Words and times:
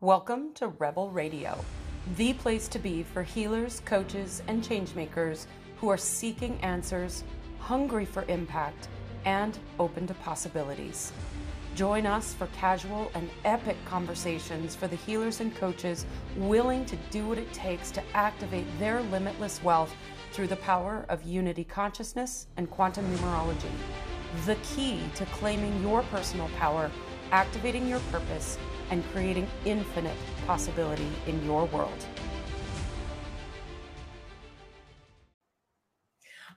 Welcome 0.00 0.54
to 0.54 0.68
Rebel 0.68 1.10
Radio, 1.10 1.58
the 2.16 2.32
place 2.34 2.68
to 2.68 2.78
be 2.78 3.02
for 3.02 3.24
healers, 3.24 3.82
coaches, 3.84 4.44
and 4.46 4.62
changemakers 4.62 5.46
who 5.78 5.88
are 5.88 5.96
seeking 5.96 6.56
answers, 6.60 7.24
hungry 7.58 8.04
for 8.04 8.22
impact, 8.28 8.86
and 9.24 9.58
open 9.80 10.06
to 10.06 10.14
possibilities. 10.14 11.12
Join 11.74 12.06
us 12.06 12.32
for 12.32 12.46
casual 12.56 13.10
and 13.14 13.28
epic 13.44 13.76
conversations 13.86 14.76
for 14.76 14.86
the 14.86 14.94
healers 14.94 15.40
and 15.40 15.52
coaches 15.56 16.06
willing 16.36 16.84
to 16.84 16.96
do 17.10 17.26
what 17.26 17.38
it 17.38 17.52
takes 17.52 17.90
to 17.90 18.02
activate 18.14 18.66
their 18.78 19.02
limitless 19.02 19.60
wealth 19.64 19.92
through 20.30 20.46
the 20.46 20.56
power 20.58 21.06
of 21.08 21.24
unity 21.24 21.64
consciousness 21.64 22.46
and 22.56 22.70
quantum 22.70 23.04
numerology. 23.16 23.72
The 24.46 24.54
key 24.76 25.00
to 25.16 25.26
claiming 25.26 25.82
your 25.82 26.02
personal 26.02 26.48
power, 26.56 26.88
activating 27.32 27.88
your 27.88 28.00
purpose, 28.12 28.58
and 28.90 29.04
creating 29.12 29.46
infinite 29.64 30.16
possibility 30.46 31.08
in 31.26 31.44
your 31.44 31.66
world. 31.66 32.06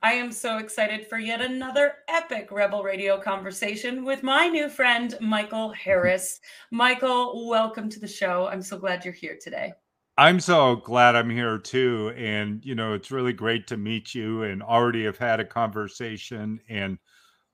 I 0.04 0.14
am 0.14 0.32
so 0.32 0.58
excited 0.58 1.06
for 1.06 1.18
yet 1.18 1.40
another 1.40 1.94
epic 2.08 2.50
Rebel 2.50 2.82
Radio 2.82 3.20
conversation 3.20 4.04
with 4.04 4.24
my 4.24 4.48
new 4.48 4.68
friend, 4.68 5.14
Michael 5.20 5.70
Harris. 5.70 6.40
Michael, 6.72 7.48
welcome 7.48 7.88
to 7.88 8.00
the 8.00 8.08
show. 8.08 8.48
I'm 8.48 8.62
so 8.62 8.78
glad 8.78 9.04
you're 9.04 9.14
here 9.14 9.38
today. 9.40 9.74
I'm 10.18 10.40
so 10.40 10.74
glad 10.74 11.14
I'm 11.14 11.30
here 11.30 11.56
too. 11.56 12.12
And, 12.16 12.64
you 12.64 12.74
know, 12.74 12.94
it's 12.94 13.12
really 13.12 13.32
great 13.32 13.68
to 13.68 13.76
meet 13.76 14.12
you 14.12 14.42
and 14.42 14.60
already 14.60 15.04
have 15.04 15.18
had 15.18 15.38
a 15.38 15.44
conversation 15.44 16.60
and 16.68 16.98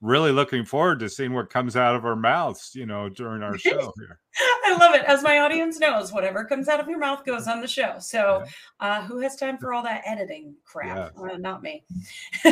really 0.00 0.30
looking 0.30 0.64
forward 0.64 1.00
to 1.00 1.08
seeing 1.08 1.32
what 1.32 1.50
comes 1.50 1.76
out 1.76 1.96
of 1.96 2.04
our 2.04 2.14
mouths, 2.14 2.72
you 2.74 2.86
know, 2.86 3.08
during 3.08 3.42
our 3.42 3.58
show 3.58 3.92
here. 3.98 4.20
I 4.64 4.76
love 4.78 4.94
it. 4.94 5.04
As 5.04 5.22
my 5.22 5.38
audience 5.38 5.80
knows, 5.80 6.12
whatever 6.12 6.44
comes 6.44 6.68
out 6.68 6.78
of 6.78 6.88
your 6.88 6.98
mouth 6.98 7.24
goes 7.24 7.48
on 7.48 7.60
the 7.60 7.66
show. 7.66 7.96
So, 7.98 8.44
uh, 8.78 9.02
who 9.02 9.18
has 9.20 9.34
time 9.34 9.58
for 9.58 9.72
all 9.72 9.82
that 9.82 10.02
editing 10.06 10.54
crap? 10.64 11.12
Yeah. 11.18 11.32
Uh, 11.32 11.36
not 11.38 11.62
me. 11.62 11.84
so, 12.42 12.50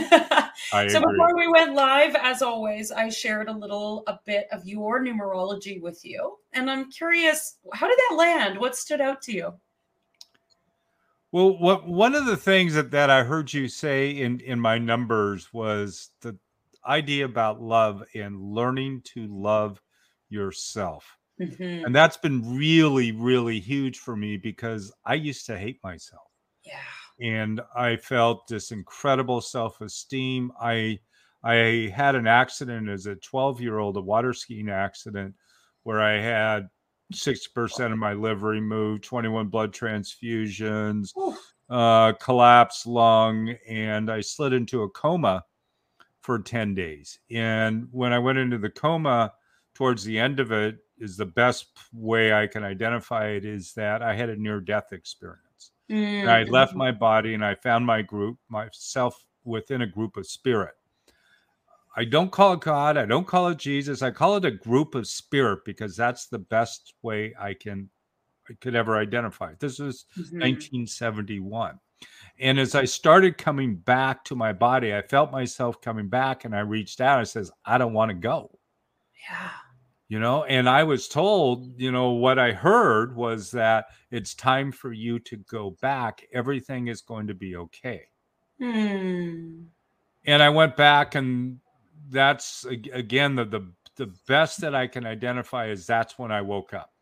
agree. 0.72 0.88
before 0.88 1.36
we 1.36 1.48
went 1.48 1.74
live, 1.74 2.16
as 2.16 2.42
always, 2.42 2.90
I 2.90 3.08
shared 3.08 3.48
a 3.48 3.52
little, 3.52 4.02
a 4.08 4.18
bit 4.24 4.48
of 4.50 4.66
your 4.66 5.00
numerology 5.00 5.80
with 5.80 6.04
you. 6.04 6.38
And 6.52 6.70
I'm 6.70 6.90
curious, 6.90 7.58
how 7.72 7.86
did 7.86 7.98
that 8.10 8.16
land? 8.16 8.58
What 8.58 8.76
stood 8.76 9.00
out 9.00 9.22
to 9.22 9.32
you? 9.32 9.54
Well, 11.32 11.58
what 11.58 11.86
one 11.86 12.14
of 12.14 12.24
the 12.24 12.36
things 12.36 12.74
that, 12.74 12.90
that 12.92 13.10
I 13.10 13.22
heard 13.22 13.52
you 13.52 13.68
say 13.68 14.10
in 14.10 14.40
in 14.40 14.58
my 14.58 14.78
numbers 14.78 15.52
was 15.52 16.10
the 16.22 16.38
idea 16.86 17.24
about 17.24 17.60
love 17.60 18.02
and 18.14 18.40
learning 18.40 19.02
to 19.14 19.26
love 19.28 19.80
yourself. 20.28 21.16
Mm-hmm. 21.40 21.84
And 21.84 21.94
that's 21.94 22.16
been 22.16 22.56
really, 22.56 23.12
really 23.12 23.60
huge 23.60 23.98
for 23.98 24.16
me 24.16 24.36
because 24.36 24.92
I 25.04 25.14
used 25.14 25.46
to 25.46 25.58
hate 25.58 25.78
myself. 25.84 26.28
Yeah. 26.64 26.78
And 27.20 27.60
I 27.74 27.96
felt 27.96 28.46
this 28.48 28.70
incredible 28.70 29.40
self-esteem. 29.40 30.52
I 30.60 30.98
I 31.44 31.92
had 31.94 32.16
an 32.16 32.26
accident 32.26 32.88
as 32.88 33.06
a 33.06 33.14
12 33.16 33.60
year 33.60 33.78
old, 33.78 33.96
a 33.96 34.00
water 34.00 34.32
skiing 34.32 34.68
accident, 34.68 35.34
where 35.84 36.02
I 36.02 36.20
had 36.20 36.68
60% 37.12 37.92
of 37.92 37.98
my 37.98 38.14
liver 38.14 38.48
removed, 38.48 39.04
21 39.04 39.46
blood 39.48 39.72
transfusions, 39.72 41.10
uh, 41.70 42.12
collapsed 42.14 42.86
lung, 42.86 43.54
and 43.68 44.10
I 44.10 44.20
slid 44.20 44.52
into 44.52 44.82
a 44.82 44.90
coma 44.90 45.44
for 46.26 46.40
10 46.40 46.74
days. 46.74 47.20
And 47.30 47.86
when 47.92 48.12
I 48.12 48.18
went 48.18 48.38
into 48.38 48.58
the 48.58 48.68
coma 48.68 49.32
towards 49.74 50.02
the 50.02 50.18
end 50.18 50.40
of 50.40 50.50
it, 50.50 50.78
is 50.98 51.16
the 51.16 51.26
best 51.26 51.66
way 51.92 52.32
I 52.32 52.48
can 52.48 52.64
identify 52.64 53.28
it 53.28 53.44
is 53.44 53.74
that 53.74 54.02
I 54.02 54.14
had 54.14 54.28
a 54.28 54.36
near 54.36 54.60
death 54.60 54.92
experience. 54.92 55.70
Mm-hmm. 55.88 56.28
I 56.28 56.42
left 56.42 56.74
my 56.74 56.90
body 56.90 57.34
and 57.34 57.44
I 57.44 57.54
found 57.54 57.86
my 57.86 58.02
group, 58.02 58.38
myself 58.48 59.24
within 59.44 59.82
a 59.82 59.86
group 59.86 60.16
of 60.16 60.26
spirit. 60.26 60.74
I 61.96 62.04
don't 62.04 62.32
call 62.32 62.54
it 62.54 62.60
God, 62.60 62.96
I 62.96 63.06
don't 63.06 63.26
call 63.26 63.46
it 63.48 63.58
Jesus, 63.58 64.02
I 64.02 64.10
call 64.10 64.36
it 64.36 64.44
a 64.44 64.50
group 64.50 64.96
of 64.96 65.06
spirit 65.06 65.60
because 65.64 65.96
that's 65.96 66.26
the 66.26 66.40
best 66.40 66.94
way 67.02 67.34
I 67.38 67.54
can 67.54 67.88
I 68.50 68.54
could 68.54 68.74
ever 68.74 68.96
identify. 68.96 69.52
This 69.60 69.78
was 69.78 70.06
mm-hmm. 70.12 70.40
1971. 70.40 71.78
And 72.38 72.58
as 72.58 72.74
I 72.74 72.84
started 72.84 73.38
coming 73.38 73.76
back 73.76 74.24
to 74.24 74.36
my 74.36 74.52
body, 74.52 74.94
I 74.94 75.02
felt 75.02 75.32
myself 75.32 75.80
coming 75.80 76.08
back 76.08 76.44
and 76.44 76.54
I 76.54 76.60
reached 76.60 77.00
out 77.00 77.18
and 77.18 77.28
says, 77.28 77.50
I 77.64 77.78
don't 77.78 77.94
want 77.94 78.10
to 78.10 78.14
go. 78.14 78.58
Yeah. 79.28 79.50
You 80.08 80.20
know, 80.20 80.44
and 80.44 80.68
I 80.68 80.84
was 80.84 81.08
told, 81.08 81.80
you 81.80 81.90
know, 81.90 82.10
what 82.10 82.38
I 82.38 82.52
heard 82.52 83.16
was 83.16 83.50
that 83.52 83.86
it's 84.10 84.34
time 84.34 84.70
for 84.70 84.92
you 84.92 85.18
to 85.20 85.36
go 85.36 85.76
back. 85.80 86.24
Everything 86.32 86.86
is 86.86 87.00
going 87.00 87.26
to 87.26 87.34
be 87.34 87.56
okay. 87.56 88.02
Hmm. 88.60 89.62
And 90.26 90.42
I 90.42 90.48
went 90.48 90.76
back 90.76 91.14
and 91.14 91.58
that's 92.08 92.64
again 92.64 93.34
the, 93.34 93.44
the 93.44 93.72
the 93.96 94.12
best 94.28 94.60
that 94.60 94.74
I 94.74 94.86
can 94.86 95.06
identify 95.06 95.68
is 95.68 95.86
that's 95.86 96.18
when 96.18 96.30
I 96.30 96.42
woke 96.42 96.74
up. 96.74 96.92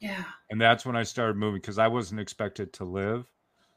Yeah. 0.00 0.24
And 0.50 0.60
that's 0.60 0.86
when 0.86 0.96
I 0.96 1.02
started 1.02 1.36
moving 1.36 1.60
because 1.60 1.78
I 1.78 1.88
wasn't 1.88 2.20
expected 2.20 2.72
to 2.74 2.84
live. 2.84 3.26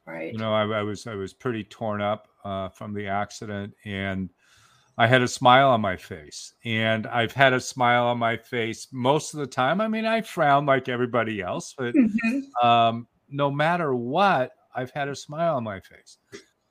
Right. 0.06 0.34
You 0.34 0.40
know, 0.40 0.54
I, 0.54 0.64
I 0.80 0.82
was 0.82 1.06
I 1.08 1.16
was 1.16 1.34
pretty 1.34 1.64
torn 1.64 2.02
up 2.02 2.28
uh, 2.44 2.70
from 2.70 2.94
the 2.94 3.08
accident, 3.08 3.74
and 3.86 4.30
I 4.98 5.08
had 5.08 5.22
a 5.22 5.28
smile 5.28 5.70
on 5.70 5.82
my 5.82 5.96
face, 5.96 6.54
and 6.66 7.08
I've 7.08 7.34
had 7.34 7.54
a 7.54 7.60
smile 7.60 8.06
on 8.06 8.18
my 8.18 8.38
face 8.38 8.88
most 8.92 9.34
of 9.34 9.40
the 9.40 9.48
time. 9.48 9.80
I 9.80 9.88
mean, 9.88 10.06
I 10.06 10.22
frown 10.22 10.66
like 10.66 10.90
everybody 10.90 11.42
else, 11.42 11.74
but 11.78 11.94
mm-hmm. 11.94 12.68
um, 12.68 13.08
no 13.30 13.50
matter 13.52 13.96
what, 13.96 14.52
I've 14.76 14.92
had 14.92 15.08
a 15.08 15.16
smile 15.16 15.56
on 15.56 15.64
my 15.64 15.80
face. 15.80 16.18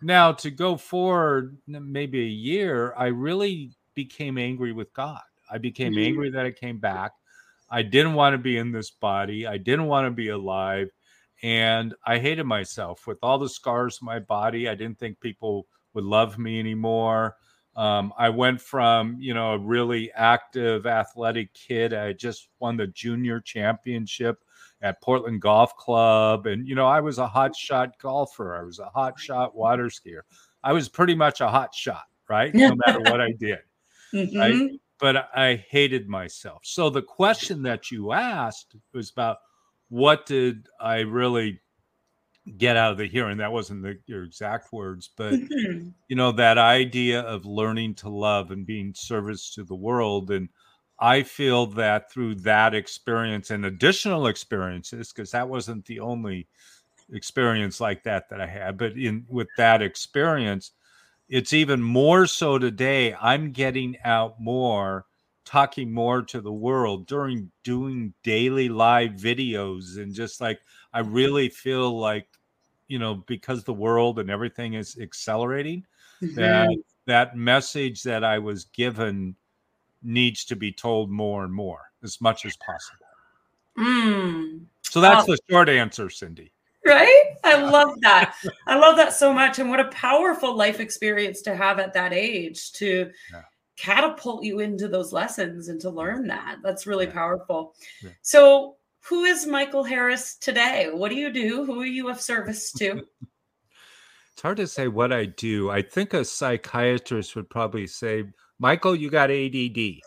Now, 0.02 0.32
to 0.32 0.50
go 0.50 0.76
forward, 0.76 1.58
maybe 1.66 2.20
a 2.20 2.28
year, 2.28 2.94
I 2.96 3.06
really 3.06 3.72
became 3.94 4.38
angry 4.38 4.72
with 4.72 4.92
God. 4.92 5.20
I 5.50 5.58
became 5.58 5.92
mm-hmm. 5.92 6.06
angry 6.06 6.30
that 6.30 6.46
I 6.46 6.50
came 6.50 6.78
back. 6.78 7.12
I 7.70 7.82
didn't 7.82 8.14
want 8.14 8.34
to 8.34 8.38
be 8.38 8.56
in 8.58 8.72
this 8.72 8.90
body. 8.90 9.46
I 9.46 9.56
didn't 9.56 9.86
want 9.86 10.06
to 10.06 10.10
be 10.10 10.28
alive 10.28 10.90
and 11.42 11.94
I 12.04 12.18
hated 12.18 12.46
myself 12.46 13.06
with 13.06 13.18
all 13.22 13.38
the 13.38 13.48
scars 13.48 13.98
on 14.02 14.06
my 14.06 14.18
body. 14.18 14.68
I 14.68 14.74
didn't 14.74 14.98
think 14.98 15.20
people 15.20 15.66
would 15.94 16.04
love 16.04 16.38
me 16.38 16.58
anymore. 16.58 17.36
Um, 17.76 18.12
I 18.18 18.28
went 18.28 18.60
from 18.60 19.16
you 19.20 19.32
know 19.32 19.52
a 19.52 19.58
really 19.58 20.10
active 20.12 20.86
athletic 20.86 21.52
kid. 21.54 21.94
I 21.94 22.12
just 22.12 22.48
won 22.58 22.76
the 22.76 22.88
junior 22.88 23.40
championship 23.40 24.38
at 24.82 25.00
Portland 25.00 25.40
Golf 25.40 25.76
Club, 25.76 26.46
and 26.46 26.66
you 26.66 26.74
know 26.74 26.86
I 26.86 27.00
was 27.00 27.18
a 27.18 27.28
hot 27.28 27.54
shot 27.54 27.98
golfer. 27.98 28.56
I 28.56 28.62
was 28.62 28.80
a 28.80 28.86
hot 28.86 29.18
shot 29.18 29.54
water 29.54 29.86
skier. 29.86 30.22
I 30.62 30.72
was 30.72 30.88
pretty 30.88 31.14
much 31.14 31.40
a 31.40 31.48
hot 31.48 31.74
shot, 31.74 32.04
right? 32.28 32.54
No 32.54 32.74
matter 32.86 33.00
what 33.00 33.20
I 33.20 33.32
did. 33.38 33.60
Mm-hmm. 34.12 34.38
Right? 34.38 34.70
But 34.98 35.30
I 35.34 35.64
hated 35.70 36.08
myself. 36.08 36.60
So 36.64 36.90
the 36.90 37.00
question 37.00 37.62
that 37.62 37.90
you 37.90 38.12
asked 38.12 38.76
was 38.92 39.10
about 39.10 39.38
what 39.90 40.24
did 40.24 40.68
I 40.80 41.00
really 41.00 41.60
get 42.56 42.76
out 42.76 42.92
of 42.92 42.98
the 42.98 43.06
hearing? 43.06 43.36
That 43.38 43.52
wasn't 43.52 43.82
the, 43.82 43.98
your 44.06 44.24
exact 44.24 44.72
words, 44.72 45.10
but 45.14 45.34
mm-hmm. 45.34 45.88
you 46.08 46.16
know 46.16 46.32
that 46.32 46.56
idea 46.56 47.20
of 47.20 47.44
learning 47.44 47.96
to 47.96 48.08
love 48.08 48.50
and 48.50 48.64
being 48.64 48.94
service 48.96 49.52
to 49.54 49.64
the 49.64 49.74
world, 49.74 50.30
and 50.30 50.48
I 50.98 51.22
feel 51.22 51.66
that 51.66 52.10
through 52.10 52.36
that 52.36 52.74
experience 52.74 53.50
and 53.50 53.66
additional 53.66 54.26
experiences, 54.26 55.12
because 55.12 55.32
that 55.32 55.48
wasn't 55.48 55.84
the 55.86 56.00
only 56.00 56.46
experience 57.12 57.80
like 57.80 58.04
that 58.04 58.30
that 58.30 58.40
I 58.40 58.46
had, 58.46 58.78
but 58.78 58.92
in 58.92 59.26
with 59.28 59.48
that 59.56 59.82
experience, 59.82 60.70
it's 61.28 61.52
even 61.52 61.82
more 61.82 62.26
so 62.26 62.58
today. 62.58 63.14
I'm 63.14 63.52
getting 63.52 63.96
out 64.04 64.40
more 64.40 65.06
talking 65.44 65.92
more 65.92 66.22
to 66.22 66.40
the 66.40 66.52
world 66.52 67.06
during 67.06 67.50
doing 67.64 68.12
daily 68.22 68.68
live 68.68 69.12
videos 69.12 69.98
and 69.98 70.14
just 70.14 70.40
like 70.40 70.60
I 70.92 71.00
really 71.00 71.48
feel 71.48 71.98
like 71.98 72.28
you 72.88 72.98
know 72.98 73.16
because 73.26 73.64
the 73.64 73.72
world 73.72 74.18
and 74.18 74.30
everything 74.30 74.74
is 74.74 74.98
accelerating 75.00 75.86
mm-hmm. 76.22 76.34
that 76.36 76.68
that 77.06 77.36
message 77.36 78.02
that 78.02 78.22
I 78.22 78.38
was 78.38 78.66
given 78.66 79.34
needs 80.02 80.44
to 80.46 80.56
be 80.56 80.72
told 80.72 81.10
more 81.10 81.44
and 81.44 81.52
more 81.52 81.90
as 82.02 82.20
much 82.20 82.46
as 82.46 82.56
possible. 82.56 83.06
Mm. 83.78 84.60
So 84.82 85.00
that's 85.00 85.26
the 85.26 85.38
short 85.48 85.68
answer, 85.68 86.10
Cindy. 86.10 86.52
Right? 86.86 87.34
I 87.44 87.60
love 87.62 88.00
that. 88.00 88.34
I 88.66 88.78
love 88.78 88.96
that 88.96 89.12
so 89.12 89.32
much. 89.32 89.58
And 89.58 89.68
what 89.68 89.80
a 89.80 89.88
powerful 89.88 90.54
life 90.54 90.80
experience 90.80 91.42
to 91.42 91.54
have 91.54 91.78
at 91.78 91.92
that 91.94 92.12
age 92.12 92.72
to 92.72 93.10
yeah 93.32 93.42
catapult 93.80 94.44
you 94.44 94.60
into 94.60 94.88
those 94.88 95.12
lessons 95.12 95.68
and 95.68 95.80
to 95.80 95.90
learn 95.90 96.26
that. 96.26 96.58
That's 96.62 96.86
really 96.86 97.06
yeah. 97.06 97.12
powerful. 97.12 97.74
Yeah. 98.02 98.10
So, 98.22 98.76
who 99.02 99.24
is 99.24 99.46
Michael 99.46 99.82
Harris 99.82 100.36
today? 100.36 100.90
What 100.92 101.08
do 101.08 101.14
you 101.14 101.32
do? 101.32 101.64
Who 101.64 101.80
are 101.80 101.86
you 101.86 102.10
of 102.10 102.20
service 102.20 102.70
to? 102.72 103.02
it's 104.32 104.42
hard 104.42 104.58
to 104.58 104.66
say 104.66 104.88
what 104.88 105.12
I 105.12 105.24
do. 105.24 105.70
I 105.70 105.80
think 105.80 106.12
a 106.12 106.24
psychiatrist 106.24 107.34
would 107.34 107.48
probably 107.48 107.86
say, 107.86 108.24
Michael, 108.58 108.94
you 108.94 109.08
got 109.08 109.30
ADD. 109.30 110.00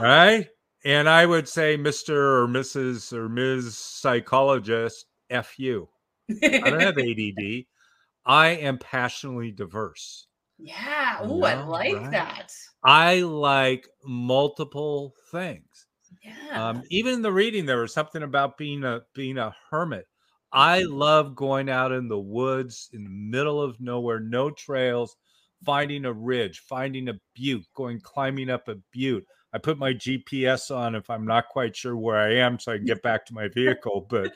right? 0.00 0.46
and 0.84 1.08
I 1.08 1.24
would 1.26 1.48
say, 1.48 1.76
Mr. 1.76 2.10
or 2.10 2.46
Mrs. 2.46 3.12
or 3.12 3.28
Ms. 3.28 3.76
Psychologist, 3.76 5.06
F 5.30 5.58
you. 5.58 5.88
I 6.30 6.58
don't 6.58 6.80
have 6.80 6.98
ADD. 6.98 7.64
I 8.26 8.48
am 8.48 8.78
passionately 8.78 9.50
diverse. 9.50 10.26
Yeah. 10.58 11.18
Oh, 11.20 11.44
I 11.44 11.62
like 11.64 11.96
right? 11.96 12.10
that. 12.12 12.52
I 12.82 13.20
like 13.20 13.88
multiple 14.04 15.14
things. 15.30 15.86
Yeah. 16.22 16.68
Um, 16.68 16.82
even 16.90 17.14
in 17.14 17.22
the 17.22 17.32
reading, 17.32 17.66
there 17.66 17.80
was 17.80 17.92
something 17.92 18.22
about 18.22 18.56
being 18.56 18.84
a 18.84 19.02
being 19.14 19.38
a 19.38 19.54
hermit. 19.70 20.06
I 20.52 20.80
mm-hmm. 20.80 20.94
love 20.94 21.36
going 21.36 21.68
out 21.68 21.92
in 21.92 22.08
the 22.08 22.18
woods 22.18 22.88
in 22.92 23.04
the 23.04 23.10
middle 23.10 23.60
of 23.60 23.80
nowhere, 23.80 24.20
no 24.20 24.50
trails, 24.50 25.16
finding 25.64 26.04
a 26.04 26.12
ridge, 26.12 26.60
finding 26.60 27.08
a 27.08 27.14
butte, 27.34 27.66
going 27.74 28.00
climbing 28.00 28.50
up 28.50 28.68
a 28.68 28.76
butte. 28.92 29.26
I 29.52 29.58
put 29.58 29.78
my 29.78 29.92
GPS 29.92 30.74
on 30.74 30.94
if 30.94 31.08
I'm 31.08 31.26
not 31.26 31.48
quite 31.48 31.76
sure 31.76 31.96
where 31.96 32.18
I 32.18 32.36
am, 32.36 32.58
so 32.58 32.72
I 32.72 32.76
can 32.76 32.86
get 32.86 33.02
back 33.02 33.26
to 33.26 33.34
my 33.34 33.48
vehicle. 33.48 34.06
But, 34.08 34.32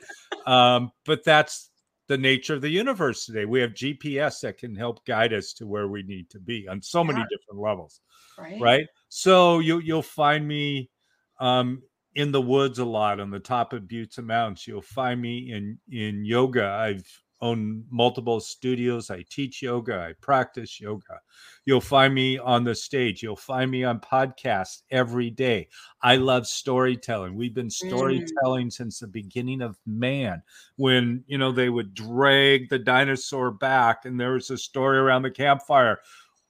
um, 0.46 0.90
but 1.04 1.24
that's 1.24 1.70
the 2.10 2.18
nature 2.18 2.54
of 2.54 2.60
the 2.60 2.68
universe 2.68 3.24
today. 3.24 3.44
We 3.44 3.60
have 3.60 3.70
GPS 3.70 4.40
that 4.40 4.58
can 4.58 4.74
help 4.74 5.06
guide 5.06 5.32
us 5.32 5.52
to 5.52 5.66
where 5.68 5.86
we 5.86 6.02
need 6.02 6.28
to 6.30 6.40
be 6.40 6.66
on 6.68 6.82
so 6.82 7.02
yeah. 7.02 7.12
many 7.12 7.24
different 7.30 7.60
levels. 7.60 8.00
Right. 8.36 8.60
Right. 8.60 8.86
So 9.08 9.60
you 9.60 9.78
you'll 9.78 10.02
find 10.02 10.46
me 10.46 10.90
um, 11.38 11.82
in 12.16 12.32
the 12.32 12.40
woods 12.40 12.80
a 12.80 12.84
lot 12.84 13.20
on 13.20 13.30
the 13.30 13.38
top 13.38 13.72
of 13.72 13.86
buttes 13.86 14.18
and 14.18 14.26
mountains. 14.26 14.66
You'll 14.66 14.82
find 14.82 15.22
me 15.22 15.52
in 15.52 15.78
in 15.88 16.24
yoga. 16.24 16.66
I've 16.66 17.06
own 17.40 17.84
multiple 17.90 18.40
studios. 18.40 19.10
I 19.10 19.24
teach 19.28 19.62
yoga, 19.62 19.98
I 20.10 20.12
practice 20.20 20.80
yoga. 20.80 21.20
You'll 21.64 21.80
find 21.80 22.14
me 22.14 22.38
on 22.38 22.64
the 22.64 22.74
stage. 22.74 23.22
You'll 23.22 23.36
find 23.36 23.70
me 23.70 23.84
on 23.84 24.00
podcasts 24.00 24.82
every 24.90 25.30
day. 25.30 25.68
I 26.02 26.16
love 26.16 26.46
storytelling. 26.46 27.34
We've 27.34 27.54
been 27.54 27.68
mm. 27.68 27.72
storytelling 27.72 28.68
mm. 28.68 28.72
since 28.72 28.98
the 28.98 29.06
beginning 29.06 29.62
of 29.62 29.78
man 29.86 30.42
when, 30.76 31.24
you 31.26 31.38
know, 31.38 31.52
they 31.52 31.68
would 31.68 31.94
drag 31.94 32.68
the 32.68 32.78
dinosaur 32.78 33.50
back 33.50 34.04
and 34.04 34.18
there 34.18 34.32
was 34.32 34.50
a 34.50 34.58
story 34.58 34.98
around 34.98 35.22
the 35.22 35.30
campfire. 35.30 36.00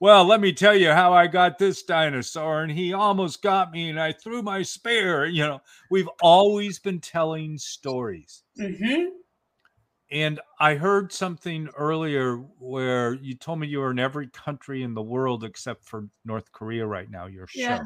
Well, 0.00 0.24
let 0.24 0.40
me 0.40 0.54
tell 0.54 0.74
you 0.74 0.92
how 0.92 1.12
I 1.12 1.26
got 1.26 1.58
this 1.58 1.82
dinosaur, 1.82 2.62
and 2.62 2.72
he 2.72 2.94
almost 2.94 3.42
got 3.42 3.70
me, 3.70 3.90
and 3.90 4.00
I 4.00 4.12
threw 4.12 4.40
my 4.40 4.62
spear. 4.62 5.26
You 5.26 5.42
know, 5.42 5.60
we've 5.90 6.08
always 6.22 6.78
been 6.78 7.00
telling 7.00 7.58
stories. 7.58 8.42
Mm-hmm. 8.58 9.08
And 10.10 10.40
I 10.58 10.74
heard 10.74 11.12
something 11.12 11.68
earlier 11.76 12.36
where 12.58 13.14
you 13.14 13.34
told 13.34 13.60
me 13.60 13.68
you 13.68 13.78
were 13.78 13.92
in 13.92 13.98
every 14.00 14.26
country 14.28 14.82
in 14.82 14.94
the 14.94 15.02
world 15.02 15.44
except 15.44 15.84
for 15.84 16.08
North 16.24 16.50
Korea 16.50 16.84
right 16.86 17.08
now, 17.08 17.26
your 17.26 17.46
show. 17.46 17.78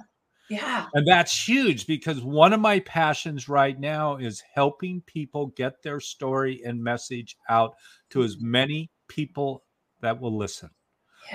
Yeah. 0.48 0.86
And 0.94 1.06
that's 1.06 1.46
huge 1.46 1.86
because 1.86 2.22
one 2.22 2.52
of 2.52 2.60
my 2.60 2.80
passions 2.80 3.48
right 3.48 3.78
now 3.78 4.16
is 4.16 4.42
helping 4.54 5.00
people 5.02 5.48
get 5.48 5.82
their 5.82 6.00
story 6.00 6.62
and 6.64 6.82
message 6.82 7.36
out 7.48 7.74
to 8.10 8.22
as 8.22 8.36
mm-hmm. 8.36 8.50
many 8.50 8.90
people 9.08 9.64
that 10.00 10.20
will 10.20 10.36
listen. 10.36 10.70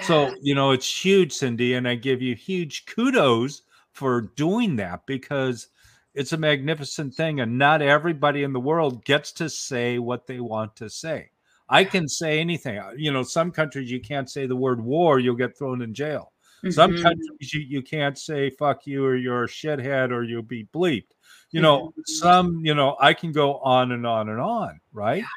So, 0.03 0.35
you 0.41 0.53
know, 0.53 0.71
it's 0.71 1.03
huge, 1.03 1.33
Cindy. 1.33 1.73
And 1.73 1.87
I 1.87 1.95
give 1.95 2.21
you 2.21 2.35
huge 2.35 2.85
kudos 2.85 3.63
for 3.91 4.21
doing 4.21 4.75
that 4.75 5.05
because 5.07 5.69
it's 6.13 6.33
a 6.33 6.37
magnificent 6.37 7.13
thing, 7.13 7.39
and 7.39 7.57
not 7.57 7.81
everybody 7.81 8.43
in 8.43 8.53
the 8.53 8.59
world 8.59 9.05
gets 9.05 9.31
to 9.33 9.49
say 9.49 9.99
what 9.99 10.27
they 10.27 10.39
want 10.39 10.75
to 10.77 10.89
say. 10.89 11.29
I 11.69 11.83
can 11.83 12.07
say 12.07 12.39
anything. 12.39 12.79
Uh, 12.79 12.91
you 12.97 13.11
know, 13.11 13.23
some 13.23 13.51
countries 13.51 13.91
you 13.91 13.99
can't 13.99 14.29
say 14.29 14.47
the 14.47 14.55
word 14.55 14.81
war, 14.81 15.19
you'll 15.19 15.35
get 15.35 15.57
thrown 15.57 15.81
in 15.81 15.93
jail. 15.93 16.33
Mm-hmm. 16.63 16.71
Some 16.71 16.97
countries 16.97 17.53
you, 17.53 17.61
you 17.61 17.81
can't 17.81 18.17
say 18.17 18.49
fuck 18.49 18.87
you 18.87 19.05
or 19.05 19.15
you're 19.15 19.43
a 19.43 19.47
shithead 19.47 20.11
or 20.11 20.23
you'll 20.23 20.41
be 20.41 20.67
bleeped. 20.73 21.11
You 21.51 21.61
know, 21.61 21.87
mm-hmm. 21.87 22.01
some, 22.05 22.65
you 22.65 22.73
know, 22.73 22.97
I 22.99 23.13
can 23.13 23.31
go 23.31 23.57
on 23.59 23.91
and 23.91 24.05
on 24.05 24.29
and 24.29 24.41
on, 24.41 24.79
right? 24.91 25.19
Yeah. 25.19 25.27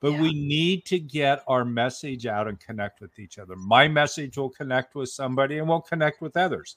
But 0.00 0.12
yeah. 0.12 0.20
we 0.20 0.32
need 0.32 0.84
to 0.86 0.98
get 0.98 1.42
our 1.46 1.64
message 1.64 2.26
out 2.26 2.48
and 2.48 2.58
connect 2.60 3.00
with 3.00 3.18
each 3.18 3.38
other. 3.38 3.56
My 3.56 3.88
message 3.88 4.36
will 4.36 4.50
connect 4.50 4.94
with 4.94 5.08
somebody 5.08 5.58
and 5.58 5.68
we'll 5.68 5.80
connect 5.80 6.20
with 6.20 6.36
others 6.36 6.76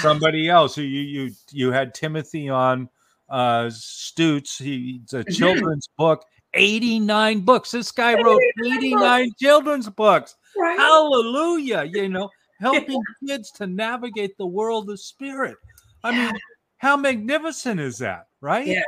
somebody 0.00 0.48
else 0.48 0.74
who 0.74 0.82
you 0.82 1.00
you 1.00 1.32
you 1.50 1.72
had 1.72 1.94
Timothy 1.94 2.48
on 2.48 2.88
uh 3.28 3.64
Stutz. 3.66 4.62
He's 4.62 5.12
a 5.12 5.18
mm-hmm. 5.18 5.32
children's 5.32 5.88
book. 5.96 6.24
89 6.54 7.40
books. 7.40 7.70
This 7.70 7.92
guy 7.92 8.20
wrote 8.20 8.40
89 8.64 9.30
children's 9.38 9.90
books. 9.90 10.36
Right. 10.56 10.78
Hallelujah. 10.78 11.84
You 11.84 12.08
know, 12.08 12.30
helping 12.60 13.02
kids 13.26 13.50
to 13.52 13.66
navigate 13.66 14.36
the 14.38 14.46
world 14.46 14.88
of 14.88 14.98
spirit. 14.98 15.56
I 16.02 16.10
yeah. 16.10 16.26
mean, 16.26 16.40
how 16.78 16.96
magnificent 16.96 17.80
is 17.80 17.98
that, 17.98 18.28
right? 18.40 18.66
Yeah. 18.66 18.82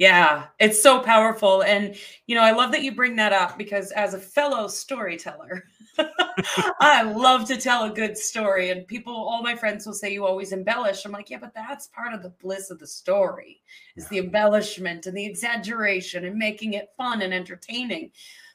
Yeah, 0.00 0.46
it's 0.58 0.82
so 0.82 1.00
powerful. 1.00 1.62
And, 1.62 1.94
you 2.26 2.34
know, 2.34 2.40
I 2.40 2.52
love 2.52 2.72
that 2.72 2.82
you 2.82 2.94
bring 2.94 3.16
that 3.16 3.34
up 3.34 3.58
because 3.58 3.90
as 3.90 4.14
a 4.14 4.18
fellow 4.18 4.66
storyteller, 4.66 5.64
I 6.80 7.02
love 7.02 7.46
to 7.48 7.58
tell 7.58 7.84
a 7.84 7.94
good 7.94 8.16
story. 8.16 8.70
And 8.70 8.86
people, 8.86 9.14
all 9.14 9.42
my 9.42 9.54
friends 9.54 9.84
will 9.84 9.92
say 9.92 10.10
you 10.10 10.24
always 10.24 10.52
embellish. 10.52 11.04
I'm 11.04 11.12
like, 11.12 11.28
yeah, 11.28 11.36
but 11.36 11.52
that's 11.54 11.88
part 11.88 12.14
of 12.14 12.22
the 12.22 12.30
bliss 12.40 12.70
of 12.70 12.78
the 12.78 12.86
story 12.86 13.60
is 13.94 14.08
the 14.08 14.16
embellishment 14.16 15.04
and 15.04 15.14
the 15.14 15.26
exaggeration 15.26 16.24
and 16.24 16.38
making 16.38 16.72
it 16.72 16.88
fun 16.96 17.20
and 17.20 17.34
entertaining. 17.34 18.10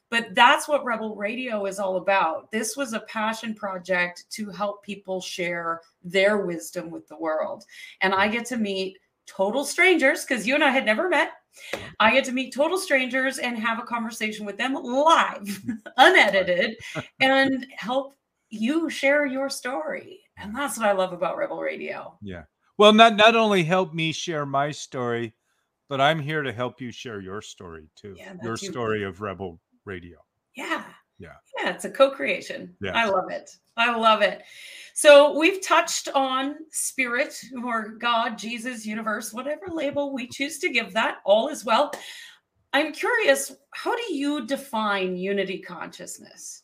But 0.10 0.34
that's 0.34 0.68
what 0.68 0.84
Rebel 0.84 1.16
Radio 1.16 1.68
is 1.68 1.78
all 1.78 1.98
about. 1.98 2.50
This 2.50 2.76
was 2.76 2.94
a 2.94 3.02
passion 3.02 3.54
project 3.54 4.26
to 4.32 4.50
help 4.50 4.84
people 4.84 5.22
share 5.22 5.82
their 6.04 6.40
wisdom 6.40 6.90
with 6.90 7.08
the 7.08 7.18
world. 7.18 7.66
And 8.02 8.16
I 8.16 8.30
get 8.30 8.46
to 8.48 8.58
meet 8.58 8.98
total 9.28 9.66
strangers 9.66 10.26
because 10.26 10.48
you 10.48 10.56
and 10.56 10.64
I 10.64 10.70
had 10.70 10.86
never 10.86 11.10
met. 11.10 11.32
I 12.00 12.12
get 12.12 12.26
to 12.26 12.32
meet 12.32 12.54
total 12.54 12.78
strangers 12.78 13.38
and 13.38 13.58
have 13.58 13.80
a 13.80 13.84
conversation 13.84 14.46
with 14.46 14.58
them 14.58 14.74
live, 14.74 15.62
unedited, 15.98 16.76
and 17.22 17.66
help 17.78 18.18
you 18.50 18.90
share 18.90 19.26
your 19.26 19.50
story. 19.50 20.20
And 20.38 20.56
that's 20.56 20.78
what 20.78 20.88
I 20.88 20.92
love 20.92 21.14
about 21.14 21.38
Rebel 21.38 21.62
Radio. 21.62 22.18
Yeah. 22.22 22.44
Well, 22.78 22.92
not 22.92 23.16
not 23.16 23.36
only 23.36 23.64
help 23.64 23.94
me 23.94 24.12
share 24.12 24.46
my 24.46 24.72
story, 24.72 25.34
but 25.88 26.02
I'm 26.02 26.20
here 26.20 26.44
to 26.44 26.52
help 26.52 26.82
you 26.82 26.92
share 26.92 27.22
your 27.22 27.42
story 27.42 27.88
too. 27.96 28.16
Yeah, 28.18 28.34
your 28.44 28.58
story 28.58 29.04
of 29.04 29.22
Rebel 29.22 29.62
Radio. 29.86 30.18
Yeah. 30.56 30.84
Yeah. 31.20 31.34
Yeah, 31.58 31.74
it's 31.74 31.86
a 31.86 31.90
co-creation. 31.90 32.76
Yeah. 32.82 32.92
I 32.94 33.08
love 33.10 33.30
it. 33.30 33.52
I 33.78 33.96
love 33.96 34.22
it. 34.22 34.44
So 34.94 35.38
we've 35.38 35.62
touched 35.62 36.08
on 36.16 36.56
spirit 36.72 37.40
or 37.64 37.90
God, 37.90 38.38
Jesus, 38.38 38.86
universe, 38.86 39.34
whatever 39.34 39.68
label 39.68 40.14
we 40.14 40.28
choose 40.28 40.60
to 40.60 40.70
give 40.70 40.94
that, 40.94 41.18
all 41.26 41.50
is 41.50 41.66
well. 41.66 41.92
I'm 42.74 42.92
curious, 42.94 43.56
how 43.72 43.96
do 43.96 44.14
you 44.14 44.46
define 44.46 45.18
unity 45.18 45.60
consciousness? 45.60 46.64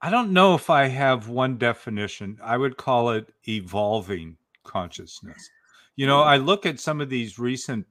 I 0.00 0.10
don't 0.10 0.32
know 0.32 0.54
if 0.54 0.68
I 0.68 0.86
have 0.86 1.28
one 1.28 1.56
definition. 1.56 2.38
I 2.42 2.58
would 2.58 2.76
call 2.76 3.10
it 3.10 3.32
evolving 3.48 4.36
consciousness. 4.62 5.50
You 5.96 6.06
know, 6.06 6.20
I 6.20 6.36
look 6.36 6.66
at 6.66 6.80
some 6.80 7.00
of 7.00 7.08
these 7.08 7.38
recent 7.38 7.86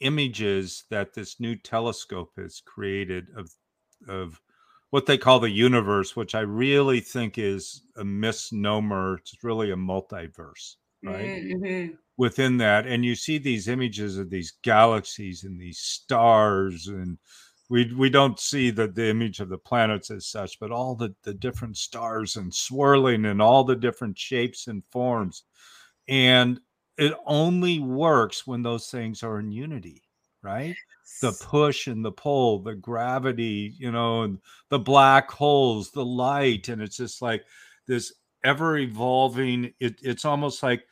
images 0.00 0.84
that 0.90 1.12
this 1.12 1.40
new 1.40 1.56
telescope 1.56 2.32
has 2.38 2.62
created 2.64 3.26
of 3.36 3.50
of 4.08 4.40
what 4.90 5.06
they 5.06 5.18
call 5.18 5.40
the 5.40 5.50
universe, 5.50 6.14
which 6.14 6.34
I 6.34 6.40
really 6.40 7.00
think 7.00 7.36
is 7.36 7.82
a 7.96 8.04
misnomer. 8.04 9.16
It's 9.16 9.42
really 9.42 9.72
a 9.72 9.76
multiverse, 9.76 10.76
right? 11.02 11.42
Mm-hmm. 11.42 11.94
Within 12.16 12.58
that, 12.58 12.86
and 12.86 13.04
you 13.04 13.16
see 13.16 13.38
these 13.38 13.66
images 13.66 14.18
of 14.18 14.30
these 14.30 14.52
galaxies 14.62 15.42
and 15.42 15.60
these 15.60 15.78
stars, 15.78 16.86
and 16.86 17.18
we 17.68 17.92
we 17.92 18.08
don't 18.08 18.38
see 18.38 18.70
the, 18.70 18.86
the 18.86 19.08
image 19.08 19.40
of 19.40 19.48
the 19.48 19.58
planets 19.58 20.12
as 20.12 20.26
such, 20.26 20.60
but 20.60 20.70
all 20.70 20.94
the, 20.94 21.12
the 21.24 21.34
different 21.34 21.76
stars 21.76 22.36
and 22.36 22.54
swirling 22.54 23.24
and 23.24 23.42
all 23.42 23.64
the 23.64 23.74
different 23.74 24.16
shapes 24.16 24.68
and 24.68 24.84
forms. 24.92 25.42
And 26.06 26.60
it 26.96 27.14
only 27.26 27.80
works 27.80 28.46
when 28.46 28.62
those 28.62 28.86
things 28.86 29.24
are 29.24 29.40
in 29.40 29.50
unity, 29.50 30.03
right? 30.44 30.76
the 31.20 31.32
push 31.32 31.86
and 31.86 32.04
the 32.04 32.12
pull, 32.12 32.60
the 32.60 32.74
gravity, 32.74 33.74
you 33.78 33.90
know, 33.90 34.22
and 34.22 34.38
the 34.68 34.78
black 34.78 35.30
holes, 35.30 35.90
the 35.90 36.04
light. 36.04 36.68
And 36.68 36.82
it's 36.82 36.96
just 36.96 37.22
like 37.22 37.44
this 37.86 38.12
ever 38.44 38.78
evolving. 38.78 39.72
It, 39.80 39.96
it's 40.02 40.24
almost 40.24 40.62
like 40.62 40.84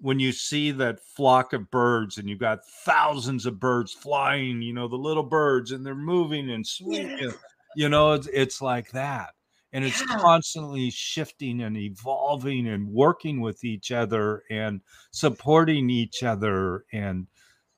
when 0.00 0.20
you 0.20 0.32
see 0.32 0.70
that 0.72 1.00
flock 1.00 1.52
of 1.52 1.70
birds 1.70 2.18
and 2.18 2.28
you've 2.28 2.38
got 2.38 2.66
thousands 2.84 3.46
of 3.46 3.60
birds 3.60 3.92
flying, 3.92 4.62
you 4.62 4.72
know, 4.72 4.88
the 4.88 4.96
little 4.96 5.22
birds 5.22 5.72
and 5.72 5.84
they're 5.84 5.94
moving 5.94 6.50
and 6.50 6.66
swinging, 6.66 7.18
yeah. 7.20 7.30
you 7.76 7.88
know, 7.88 8.12
it's, 8.12 8.28
it's 8.32 8.62
like 8.62 8.90
that. 8.92 9.30
And 9.72 9.84
it's 9.84 10.00
yeah. 10.00 10.18
constantly 10.18 10.90
shifting 10.90 11.60
and 11.62 11.76
evolving 11.76 12.68
and 12.68 12.88
working 12.88 13.40
with 13.40 13.64
each 13.64 13.92
other 13.92 14.44
and 14.50 14.80
supporting 15.10 15.90
each 15.90 16.22
other 16.22 16.84
and 16.92 17.26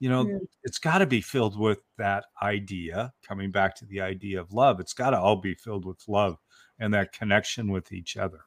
you 0.01 0.09
know 0.09 0.25
mm. 0.25 0.41
it's 0.65 0.79
got 0.79 0.99
to 0.99 1.07
be 1.07 1.21
filled 1.21 1.59
with 1.59 1.83
that 1.99 2.25
idea 2.43 3.13
coming 3.27 3.51
back 3.51 3.77
to 3.77 3.85
the 3.87 4.01
idea 4.01 4.41
of 4.41 4.53
love 4.53 4.81
it's 4.81 4.95
got 4.95 5.11
to 5.11 5.19
all 5.19 5.37
be 5.37 5.55
filled 5.55 5.85
with 5.85 6.03
love 6.09 6.37
and 6.81 6.93
that 6.93 7.13
connection 7.13 7.71
with 7.71 7.93
each 7.93 8.17
other 8.17 8.41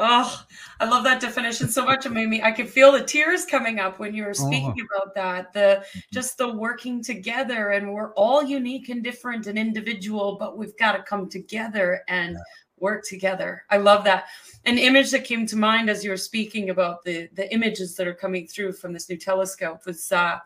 Oh, 0.00 0.44
I 0.78 0.88
love 0.88 1.02
that 1.04 1.20
definition 1.20 1.68
so 1.68 1.84
much. 1.84 2.06
It 2.06 2.12
made 2.12 2.28
me, 2.28 2.40
I 2.40 2.52
could 2.52 2.68
feel 2.68 2.92
the 2.92 3.02
tears 3.02 3.44
coming 3.44 3.80
up 3.80 3.98
when 3.98 4.14
you 4.14 4.24
were 4.24 4.34
speaking 4.34 4.76
oh. 4.78 5.00
about 5.02 5.14
that. 5.16 5.52
The 5.52 5.82
mm-hmm. 5.82 5.98
just 6.12 6.38
the 6.38 6.54
working 6.54 7.02
together, 7.02 7.70
and 7.70 7.92
we're 7.92 8.14
all 8.14 8.44
unique 8.44 8.90
and 8.90 9.02
different 9.02 9.48
and 9.48 9.58
individual, 9.58 10.36
but 10.38 10.56
we've 10.56 10.76
got 10.76 10.92
to 10.92 11.02
come 11.02 11.28
together 11.28 12.02
and 12.06 12.34
yeah. 12.34 12.42
work 12.78 13.04
together. 13.04 13.64
I 13.70 13.78
love 13.78 14.04
that. 14.04 14.26
An 14.66 14.78
image 14.78 15.10
that 15.10 15.24
came 15.24 15.46
to 15.46 15.56
mind 15.56 15.90
as 15.90 16.04
you 16.04 16.10
were 16.10 16.16
speaking 16.16 16.70
about 16.70 17.02
the 17.02 17.28
the 17.32 17.52
images 17.52 17.96
that 17.96 18.06
are 18.06 18.14
coming 18.14 18.46
through 18.46 18.74
from 18.74 18.92
this 18.92 19.08
new 19.08 19.16
telescope 19.16 19.84
was 19.84 20.12
uh 20.12 20.38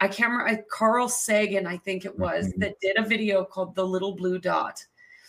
I 0.00 0.08
can't 0.08 0.30
remember 0.30 0.62
Carl 0.70 1.08
Sagan, 1.08 1.66
I 1.66 1.78
think 1.78 2.04
it 2.04 2.18
was, 2.18 2.48
mm-hmm. 2.48 2.60
that 2.60 2.80
did 2.80 2.98
a 2.98 3.02
video 3.02 3.44
called 3.44 3.74
The 3.74 3.86
Little 3.86 4.14
Blue 4.14 4.38
Dot 4.38 4.84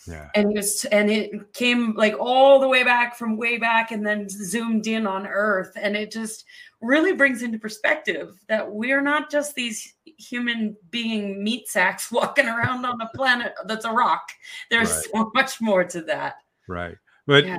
yeah. 0.08 0.30
And 0.36 0.52
it 0.52 0.56
was, 0.56 0.86
and 0.86 1.10
it 1.10 1.54
came 1.54 1.94
like 1.96 2.16
all 2.18 2.60
the 2.60 2.68
way 2.68 2.84
back 2.84 3.18
from 3.18 3.38
way 3.38 3.58
back 3.58 3.92
and 3.92 4.06
then 4.06 4.30
zoomed 4.30 4.88
in 4.88 5.06
on 5.06 5.28
Earth. 5.28 5.74
And 5.76 5.96
it 5.96 6.12
just 6.12 6.46
really 6.82 7.14
brings 7.14 7.42
into 7.42 7.60
perspective 7.60 8.40
that 8.48 8.72
we're 8.72 9.02
not 9.02 9.30
just 9.30 9.56
these 9.56 9.94
human 10.06 10.76
being 10.90 11.44
meat 11.44 11.68
sacks 11.68 12.12
walking 12.12 12.48
around 12.48 12.86
on 12.86 13.00
a 13.02 13.10
planet 13.16 13.54
that's 13.66 13.86
a 13.86 13.92
rock. 13.92 14.30
There's 14.72 14.92
right. 14.92 15.06
so 15.14 15.32
much 15.34 15.60
more 15.60 15.84
to 15.84 16.02
that. 16.04 16.38
Right. 16.68 16.98
But 17.26 17.46
yeah. 17.46 17.58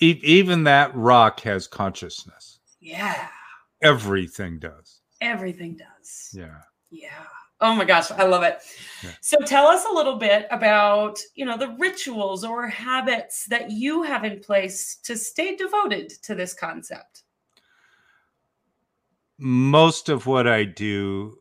e- 0.00 0.20
even 0.22 0.64
that 0.64 0.94
rock 0.94 1.40
has 1.40 1.66
consciousness. 1.66 2.60
Yeah. 2.80 3.28
Everything 3.82 4.58
does. 4.58 5.00
Everything 5.20 5.76
does. 5.76 5.88
Yeah. 6.32 6.58
Yeah. 6.90 7.24
Oh 7.60 7.74
my 7.74 7.84
gosh, 7.84 8.10
I 8.10 8.24
love 8.24 8.42
it. 8.42 8.58
Yeah. 9.02 9.10
So 9.20 9.36
tell 9.44 9.66
us 9.66 9.84
a 9.84 9.92
little 9.92 10.16
bit 10.16 10.46
about, 10.50 11.18
you 11.34 11.44
know, 11.44 11.58
the 11.58 11.76
rituals 11.78 12.42
or 12.42 12.66
habits 12.66 13.44
that 13.46 13.70
you 13.70 14.02
have 14.02 14.24
in 14.24 14.40
place 14.40 14.96
to 15.04 15.16
stay 15.16 15.56
devoted 15.56 16.10
to 16.22 16.34
this 16.34 16.54
concept. 16.54 17.24
Most 19.38 20.08
of 20.08 20.26
what 20.26 20.46
I 20.46 20.64
do 20.64 21.38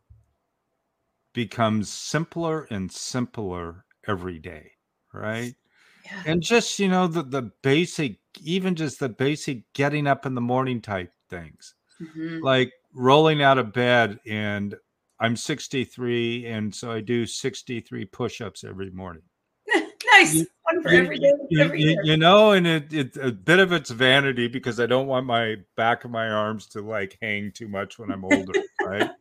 becomes 1.33 1.89
simpler 1.89 2.67
and 2.69 2.91
simpler 2.91 3.85
every 4.07 4.39
day, 4.39 4.71
right? 5.13 5.55
Yeah. 6.03 6.23
And 6.25 6.41
just, 6.41 6.79
you 6.79 6.89
know, 6.89 7.07
the 7.07 7.23
the 7.23 7.51
basic 7.61 8.17
even 8.41 8.75
just 8.75 8.99
the 8.99 9.09
basic 9.09 9.71
getting 9.73 10.07
up 10.07 10.25
in 10.25 10.35
the 10.35 10.41
morning 10.41 10.81
type 10.81 11.13
things. 11.29 11.75
Mm-hmm. 12.01 12.43
Like 12.43 12.71
rolling 12.93 13.41
out 13.41 13.57
of 13.57 13.73
bed 13.73 14.19
and 14.25 14.75
I'm 15.19 15.35
63, 15.35 16.45
and 16.45 16.73
so 16.73 16.91
I 16.91 17.01
do 17.01 17.25
63 17.25 18.05
push-ups 18.05 18.63
every 18.63 18.89
morning. 18.91 19.23
nice. 20.15 20.33
You, 20.33 20.47
One 20.63 20.81
for 20.81 20.89
every 20.89 21.19
day. 21.19 21.33
Every 21.59 21.81
you, 21.81 21.99
you, 22.03 22.17
know, 22.17 22.51
and 22.51 22.65
it, 22.65 22.93
it 22.93 23.17
a 23.17 23.31
bit 23.31 23.59
of 23.59 23.73
it's 23.73 23.89
vanity 23.89 24.47
because 24.47 24.79
I 24.79 24.85
don't 24.85 25.07
want 25.07 25.25
my 25.25 25.57
back 25.75 26.05
of 26.05 26.11
my 26.11 26.29
arms 26.29 26.67
to 26.67 26.81
like 26.81 27.17
hang 27.21 27.51
too 27.51 27.67
much 27.67 27.99
when 27.99 28.11
I'm 28.11 28.23
older, 28.23 28.53
right? 28.85 29.11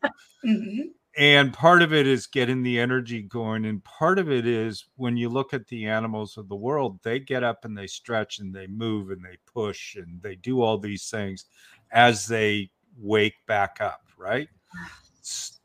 Mm-hmm. 0.45 0.83
And 1.17 1.53
part 1.53 1.83
of 1.83 1.93
it 1.93 2.07
is 2.07 2.29
getting 2.29 2.63
the 2.63 2.79
energy 2.79 3.23
going, 3.23 3.65
and 3.65 3.83
part 3.83 4.21
of 4.21 4.31
it 4.31 4.47
is 4.47 4.85
when 4.95 5.17
you 5.17 5.29
look 5.29 5.53
at 5.53 5.67
the 5.67 5.87
animals 5.87 6.37
of 6.37 6.49
the 6.49 6.55
world, 6.55 7.01
they 7.03 7.19
get 7.19 7.43
up 7.43 7.65
and 7.65 7.77
they 7.77 7.89
stretch 7.89 8.39
and 8.39 8.55
they 8.55 8.69
move 8.69 9.11
and 9.11 9.25
they 9.25 9.37
push 9.53 9.97
and 9.97 10.23
they 10.23 10.37
do 10.37 10.63
all 10.63 10.79
these 10.79 11.11
things 11.11 11.47
as 11.91 12.29
they 12.29 12.71
wake 13.01 13.35
back 13.47 13.79
up, 13.81 14.03
right? 14.17 14.49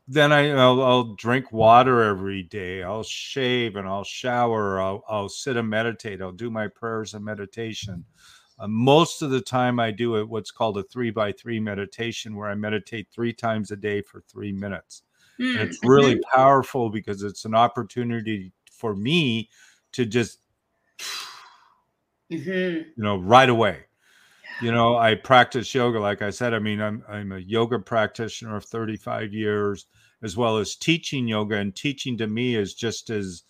then 0.06 0.32
I, 0.32 0.50
I'll, 0.50 0.82
I'll, 0.82 1.14
drink 1.14 1.50
water 1.50 2.02
every 2.02 2.42
day. 2.42 2.82
I'll 2.82 3.02
shave 3.02 3.76
and 3.76 3.88
I'll 3.88 4.04
shower. 4.04 4.80
I'll, 4.80 5.02
I'll 5.08 5.30
sit 5.30 5.56
and 5.56 5.68
meditate. 5.68 6.20
I'll 6.20 6.32
do 6.32 6.50
my 6.50 6.68
prayers 6.68 7.14
and 7.14 7.24
meditation. 7.24 8.04
Uh, 8.58 8.68
most 8.68 9.22
of 9.22 9.30
the 9.30 9.40
time, 9.40 9.80
I 9.80 9.90
do 9.90 10.16
it 10.16 10.28
what's 10.28 10.50
called 10.50 10.76
a 10.78 10.82
three 10.82 11.10
by 11.10 11.32
three 11.32 11.58
meditation, 11.58 12.36
where 12.36 12.50
I 12.50 12.54
meditate 12.54 13.08
three 13.10 13.32
times 13.32 13.70
a 13.70 13.76
day 13.76 14.02
for 14.02 14.20
three 14.20 14.52
minutes. 14.52 15.02
Mm. 15.40 15.56
It's 15.56 15.78
really 15.82 16.16
mm-hmm. 16.16 16.36
powerful 16.36 16.90
because 16.90 17.22
it's 17.22 17.46
an 17.46 17.54
opportunity 17.54 18.52
for 18.70 18.94
me 18.94 19.48
to 19.92 20.04
just, 20.04 20.38
mm-hmm. 22.30 22.48
you 22.50 22.92
know, 22.96 23.16
right 23.16 23.48
away 23.48 23.86
you 24.60 24.70
know 24.70 24.96
i 24.96 25.14
practice 25.14 25.74
yoga 25.74 25.98
like 25.98 26.22
i 26.22 26.30
said 26.30 26.54
i 26.54 26.58
mean 26.58 26.80
i'm 26.80 27.02
i'm 27.08 27.32
a 27.32 27.38
yoga 27.38 27.78
practitioner 27.78 28.56
of 28.56 28.64
35 28.64 29.32
years 29.32 29.86
as 30.22 30.36
well 30.36 30.58
as 30.58 30.76
teaching 30.76 31.28
yoga 31.28 31.56
and 31.56 31.74
teaching 31.74 32.16
to 32.16 32.26
me 32.26 32.54
is 32.56 32.74
just 32.74 33.10
as 33.10 33.42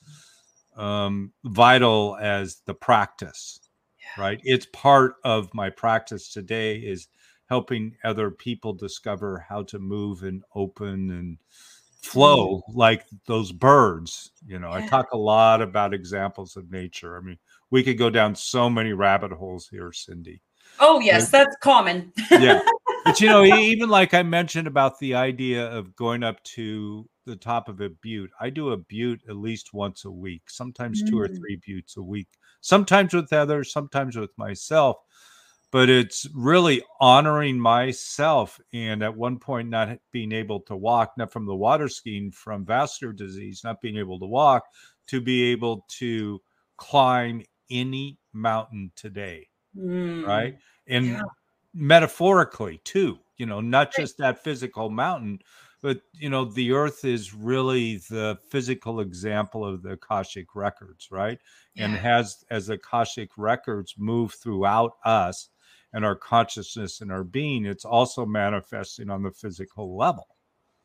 um, 0.77 1.33
vital 1.45 2.17
as 2.21 2.63
the 2.67 2.75
practice 2.75 3.61
yeah. 4.01 4.23
right 4.23 4.41
it's 4.43 4.67
part 4.73 5.17
of 5.25 5.53
my 5.55 5.71
practice 5.71 6.33
today 6.33 6.79
is 6.79 7.09
helping 7.49 7.95
other 8.03 8.31
people 8.31 8.73
discover 8.73 9.45
how 9.49 9.63
to 9.63 9.79
move 9.79 10.25
and 10.25 10.43
open 10.55 11.11
and 11.11 11.39
flow 12.03 12.57
mm. 12.57 12.63
like 12.75 13.05
those 13.27 13.53
birds 13.53 14.33
you 14.47 14.59
know 14.59 14.71
yeah. 14.71 14.85
i 14.85 14.87
talk 14.89 15.13
a 15.13 15.17
lot 15.17 15.63
about 15.63 15.95
examples 15.95 16.57
of 16.57 16.71
nature 16.71 17.17
i 17.17 17.21
mean 17.21 17.39
we 17.71 17.83
could 17.83 17.97
go 17.97 18.11
down 18.11 18.35
so 18.35 18.69
many 18.69 18.93
rabbit 18.93 19.33
holes 19.33 19.69
here 19.69 19.93
cindy 19.93 20.43
Oh 20.81 21.01
yes, 21.01 21.31
that's 21.31 21.57
common. 21.57 22.13
yeah. 22.31 22.61
But 23.05 23.21
you 23.21 23.29
know, 23.29 23.45
even 23.45 23.91
like 23.91 24.15
I 24.15 24.23
mentioned 24.23 24.67
about 24.67 24.99
the 24.99 25.15
idea 25.15 25.71
of 25.71 25.95
going 25.95 26.23
up 26.23 26.43
to 26.45 27.07
the 27.27 27.37
top 27.37 27.69
of 27.69 27.83
a 27.83 27.91
butte, 27.91 28.31
I 28.41 28.49
do 28.49 28.71
a 28.71 28.79
butte 28.79 29.21
at 29.29 29.37
least 29.37 29.75
once 29.75 30.07
a 30.07 30.11
week, 30.11 30.49
sometimes 30.49 31.03
mm. 31.03 31.11
two 31.11 31.21
or 31.21 31.29
mm. 31.29 31.37
three 31.37 31.57
buttes 31.57 31.99
a 31.99 32.03
week, 32.03 32.29
sometimes 32.63 33.13
with 33.13 33.31
others, 33.31 33.73
sometimes 33.73 34.17
with 34.17 34.31
myself. 34.39 34.97
But 35.71 35.91
it's 35.91 36.27
really 36.35 36.83
honoring 36.99 37.61
myself. 37.61 38.59
And 38.73 39.03
at 39.03 39.15
one 39.15 39.39
point, 39.39 39.69
not 39.69 39.99
being 40.11 40.33
able 40.33 40.61
to 40.61 40.75
walk, 40.75 41.13
not 41.19 41.31
from 41.31 41.45
the 41.45 41.55
water 41.55 41.91
skiing, 41.91 42.31
from 42.31 42.65
vascular 42.65 43.13
disease, 43.13 43.63
not 43.65 43.83
being 43.83 43.99
able 43.99 44.19
to 44.19 44.27
walk, 44.27 44.65
to 45.09 45.21
be 45.21 45.53
able 45.53 45.85
to 45.99 46.41
climb 46.79 47.43
any 47.71 48.19
mountain 48.33 48.93
today 48.97 49.49
mm. 49.77 50.27
right? 50.27 50.59
And 50.87 51.07
yeah. 51.07 51.23
metaphorically 51.73 52.81
too, 52.85 53.19
you 53.37 53.47
know, 53.47 53.61
not 53.61 53.93
just 53.95 54.19
that 54.19 54.43
physical 54.43 54.91
mountain, 54.91 55.41
but 55.83 56.01
you 56.15 56.31
know, 56.31 56.47
the 56.47 56.73
earth 56.73 57.05
is 57.05 57.35
really 57.35 57.99
the 58.09 58.39
physical 58.49 59.01
example 59.01 59.67
of 59.67 59.83
the 59.83 59.91
Akashic 59.91 60.55
records, 60.55 61.09
right? 61.11 61.39
Yeah. 61.75 61.85
And 61.85 61.95
has 61.95 62.45
as 62.51 62.69
the 62.69 62.75
Akashic 62.75 63.31
records 63.37 63.95
move 63.99 64.33
throughout 64.33 64.93
us 65.05 65.51
and 65.93 66.05
our 66.05 66.17
consciousness 66.17 67.03
and 67.03 67.13
our 67.13 67.23
being, 67.23 67.67
it's 67.67 67.85
also 67.85 68.25
manifesting 68.25 69.11
on 69.11 69.23
the 69.23 69.31
physical 69.31 69.97
level. 69.97 70.27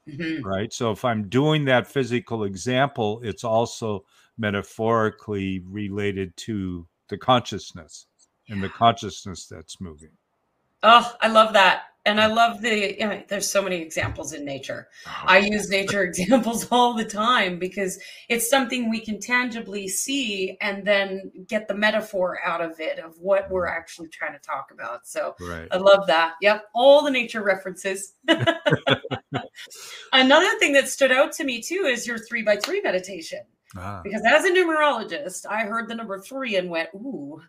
Mm-hmm. 0.08 0.46
Right. 0.46 0.74
So 0.74 0.92
if 0.92 1.06
I'm 1.06 1.30
doing 1.30 1.66
that 1.66 1.88
physical 1.88 2.44
example, 2.44 3.22
it's 3.24 3.44
also 3.44 4.06
metaphorically 4.38 5.62
related 5.66 6.36
to 6.38 6.88
the 7.10 7.18
consciousness 7.18 8.08
and 8.50 8.64
the 8.64 8.70
consciousness 8.70 9.48
that's 9.48 9.80
moving. 9.80 10.12
Oh, 10.84 11.14
I 11.22 11.28
love 11.28 11.54
that. 11.54 11.84
And 12.06 12.20
I 12.20 12.28
love 12.28 12.62
the, 12.62 12.96
you 12.98 13.06
know, 13.06 13.22
there's 13.28 13.50
so 13.50 13.62
many 13.62 13.82
examples 13.82 14.32
in 14.32 14.46
nature. 14.46 14.88
Uh-huh. 15.06 15.26
I 15.28 15.38
use 15.40 15.70
nature 15.70 16.02
examples 16.10 16.66
all 16.72 16.94
the 16.94 17.04
time 17.04 17.60
because 17.60 18.00
it's 18.30 18.50
something 18.50 18.90
we 18.90 19.02
can 19.02 19.20
tangibly 19.20 19.88
see 19.90 20.58
and 20.62 20.86
then 20.86 21.32
get 21.48 21.68
the 21.68 21.76
metaphor 21.76 22.40
out 22.44 22.62
of 22.62 22.80
it 22.80 23.00
of 23.00 23.20
what 23.20 23.50
we're 23.52 23.68
mm-hmm. 23.68 23.78
actually 23.78 24.08
trying 24.08 24.34
to 24.34 24.40
talk 24.40 24.70
about. 24.72 25.06
So 25.06 25.36
right. 25.42 25.68
I 25.72 25.78
love 25.78 26.08
that. 26.08 26.36
Yep. 26.42 26.70
All 26.74 27.04
the 27.04 27.12
nature 27.12 27.44
references. 27.44 28.14
Another 30.14 30.58
thing 30.60 30.74
that 30.74 30.88
stood 30.88 31.12
out 31.12 31.34
to 31.34 31.44
me 31.44 31.62
too 31.62 31.86
is 31.86 32.08
your 32.08 32.18
three 32.18 32.44
by 32.44 32.56
three 32.56 32.82
meditation. 32.82 33.42
Ah. 33.78 34.02
Because 34.04 34.24
as 34.26 34.46
a 34.46 34.52
numerologist, 34.52 35.46
I 35.46 35.62
heard 35.62 35.88
the 35.88 35.96
number 35.96 36.20
three 36.20 36.56
and 36.56 36.70
went, 36.70 36.90
ooh, 36.96 37.42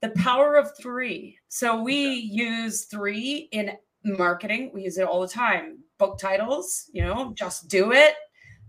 the 0.00 0.10
power 0.10 0.56
of 0.56 0.76
three. 0.76 1.38
So 1.48 1.80
we 1.80 1.96
use 1.96 2.84
three 2.84 3.48
in 3.52 3.72
marketing. 4.04 4.70
We 4.74 4.82
use 4.82 4.98
it 4.98 5.06
all 5.06 5.20
the 5.20 5.28
time. 5.28 5.78
Book 5.98 6.18
titles, 6.18 6.90
you 6.92 7.02
know, 7.02 7.32
just 7.34 7.68
do 7.68 7.92
it. 7.92 8.14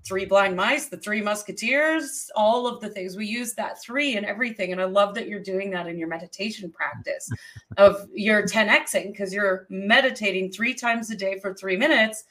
Three 0.06 0.26
blind 0.26 0.58
mice, 0.58 0.88
the 0.88 0.98
three 0.98 1.22
musketeers, 1.22 2.30
all 2.36 2.68
of 2.68 2.82
the 2.82 2.90
things. 2.90 3.16
We 3.16 3.26
use 3.26 3.54
that 3.54 3.82
three 3.82 4.18
in 4.18 4.26
everything. 4.26 4.74
And 4.74 4.82
I 4.82 4.84
love 4.84 5.16
that 5.16 5.30
you're 5.30 5.40
doing 5.42 5.72
that 5.72 5.88
in 5.88 5.98
your 5.98 6.10
meditation 6.10 6.72
practice 6.72 7.30
of 7.78 8.08
your 8.14 8.44
10xing 8.44 9.12
because 9.12 9.34
you're 9.34 9.66
meditating 9.70 10.52
three 10.52 10.74
times 10.74 11.10
a 11.10 11.16
day 11.16 11.40
for 11.40 11.54
three 11.54 11.78
minutes 11.78 12.26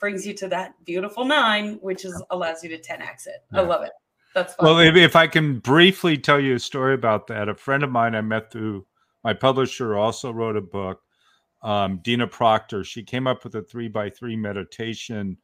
brings 0.00 0.26
you 0.26 0.32
to 0.32 0.48
that 0.48 0.74
beautiful 0.84 1.24
nine, 1.24 1.78
which 1.82 2.04
is 2.04 2.20
allows 2.30 2.64
you 2.64 2.70
to 2.70 2.78
10x 2.78 3.26
it. 3.26 3.44
Yeah. 3.52 3.60
I 3.60 3.62
love 3.62 3.82
it. 3.82 3.92
That's 4.34 4.54
fun. 4.54 4.66
Well, 4.66 4.78
if, 4.80 4.96
if 4.96 5.16
I 5.16 5.26
can 5.26 5.58
briefly 5.58 6.16
tell 6.16 6.40
you 6.40 6.54
a 6.54 6.58
story 6.60 6.94
about 6.94 7.26
that, 7.28 7.48
a 7.48 7.54
friend 7.54 7.82
of 7.82 7.90
mine 7.90 8.14
I 8.14 8.20
met 8.20 8.50
through 8.52 8.86
my 9.24 9.34
publisher 9.34 9.96
also 9.96 10.30
wrote 10.30 10.56
a 10.56 10.60
book, 10.62 11.00
um, 11.62 12.00
Dina 12.02 12.26
Proctor. 12.26 12.84
She 12.84 13.02
came 13.02 13.26
up 13.26 13.44
with 13.44 13.54
a 13.54 13.62
three 13.62 13.88
by 13.88 14.08
three 14.10 14.36
meditation 14.36 15.36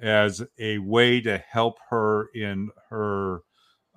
as 0.00 0.42
a 0.58 0.78
way 0.78 1.20
to 1.20 1.36
help 1.38 1.78
her 1.90 2.28
in 2.34 2.70
her 2.88 3.42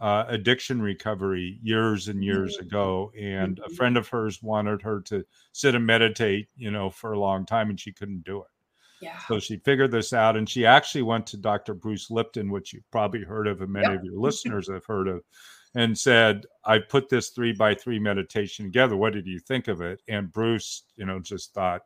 uh, 0.02 0.26
addiction 0.28 0.82
recovery 0.82 1.60
years 1.64 2.10
and 2.10 2.24
years 2.24 2.58
Mm. 2.58 2.62
ago, 2.62 3.12
and 3.18 3.60
a 3.60 3.70
Mhm. 3.70 3.76
friend 3.78 3.98
of 3.98 4.08
hers 4.10 4.44
wanted 4.44 4.82
her 4.82 5.00
to 5.02 5.24
sit 5.54 5.76
and 5.76 5.86
meditate, 5.86 6.50
you 6.58 6.72
know, 6.72 6.90
for 6.90 7.14
a 7.14 7.20
long 7.20 7.46
time, 7.46 7.70
and 7.70 7.80
she 7.80 7.94
couldn't 7.94 8.26
do 8.26 8.42
it. 8.42 8.48
Yeah. 9.04 9.20
So 9.28 9.40
she 9.40 9.58
figured 9.58 9.92
this 9.92 10.14
out, 10.14 10.36
and 10.38 10.50
she 10.50 10.66
actually 10.66 11.02
went 11.04 11.28
to 11.28 11.38
Dr. 11.38 11.74
Bruce 11.74 12.10
Lipton, 12.12 12.52
which 12.52 12.74
you've 12.74 12.90
probably 12.92 13.24
heard 13.24 13.48
of, 13.48 13.62
and 13.62 13.72
many 13.72 13.90
Yep. 13.90 14.00
of 14.00 14.04
your 14.06 14.20
listeners 14.20 14.70
have 14.70 14.86
heard 14.86 15.08
of, 15.08 15.24
and 15.76 15.98
said, 15.98 16.46
"I 16.66 16.80
put 16.80 17.10
this 17.10 17.30
three 17.30 17.54
by 17.54 17.76
three 17.76 18.00
meditation 18.00 18.66
together. 18.66 18.96
What 18.96 19.14
did 19.14 19.28
you 19.28 19.40
think 19.40 19.68
of 19.68 19.82
it?" 19.82 20.02
And 20.08 20.32
Bruce, 20.32 20.84
you 20.96 21.06
know, 21.06 21.20
just 21.20 21.54
thought, 21.54 21.82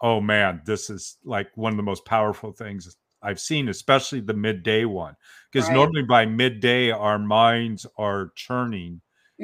"Oh 0.00 0.20
man, 0.20 0.62
this 0.64 0.90
is 0.90 1.18
like 1.24 1.50
one 1.56 1.72
of 1.72 1.76
the 1.76 1.82
most 1.82 2.04
powerful 2.04 2.52
things 2.52 2.96
I've 3.22 3.40
seen, 3.40 3.68
especially 3.68 4.20
the 4.20 4.34
midday 4.34 4.84
one, 4.84 5.16
because 5.52 5.68
Right. 5.68 5.74
normally 5.74 6.02
by 6.04 6.26
midday 6.26 6.90
our 6.90 7.18
minds 7.18 7.86
are 7.96 8.32
churning." 8.36 9.00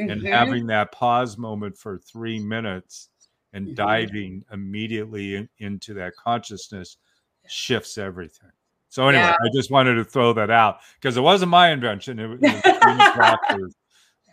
and 0.07 0.21
Mhm. 0.21 0.29
having 0.33 0.67
that 0.67 0.93
pause 0.93 1.39
moment 1.39 1.79
for 1.79 1.99
three 1.99 2.39
minutes 2.39 3.09
and 3.55 3.75
diving 3.77 4.45
immediately 4.53 5.37
in- 5.37 5.49
into 5.59 5.95
that 5.95 6.15
consciousness 6.17 6.99
shifts 7.49 7.97
everything. 7.97 8.51
So 8.91 9.09
anyway, 9.09 9.23
Yeah. 9.25 9.37
I 9.43 9.49
just 9.55 9.71
wanted 9.71 9.95
to 9.95 10.05
throw 10.05 10.33
that 10.35 10.51
out 10.51 10.79
because 11.01 11.17
it 11.17 11.21
wasn't 11.23 11.51
my 11.51 11.71
invention. 11.71 12.19
It, 12.19 12.27
was- 12.27 12.39
it 12.43 13.63
was 13.63 13.75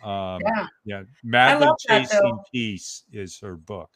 Um, 0.04 0.42
Yeah. 0.44 0.66
yeah, 0.84 1.04
madly 1.24 1.68
love 1.68 1.78
that, 1.88 2.10
chasing 2.10 2.40
peace 2.52 3.04
is 3.14 3.40
her 3.40 3.56
book. 3.56 3.92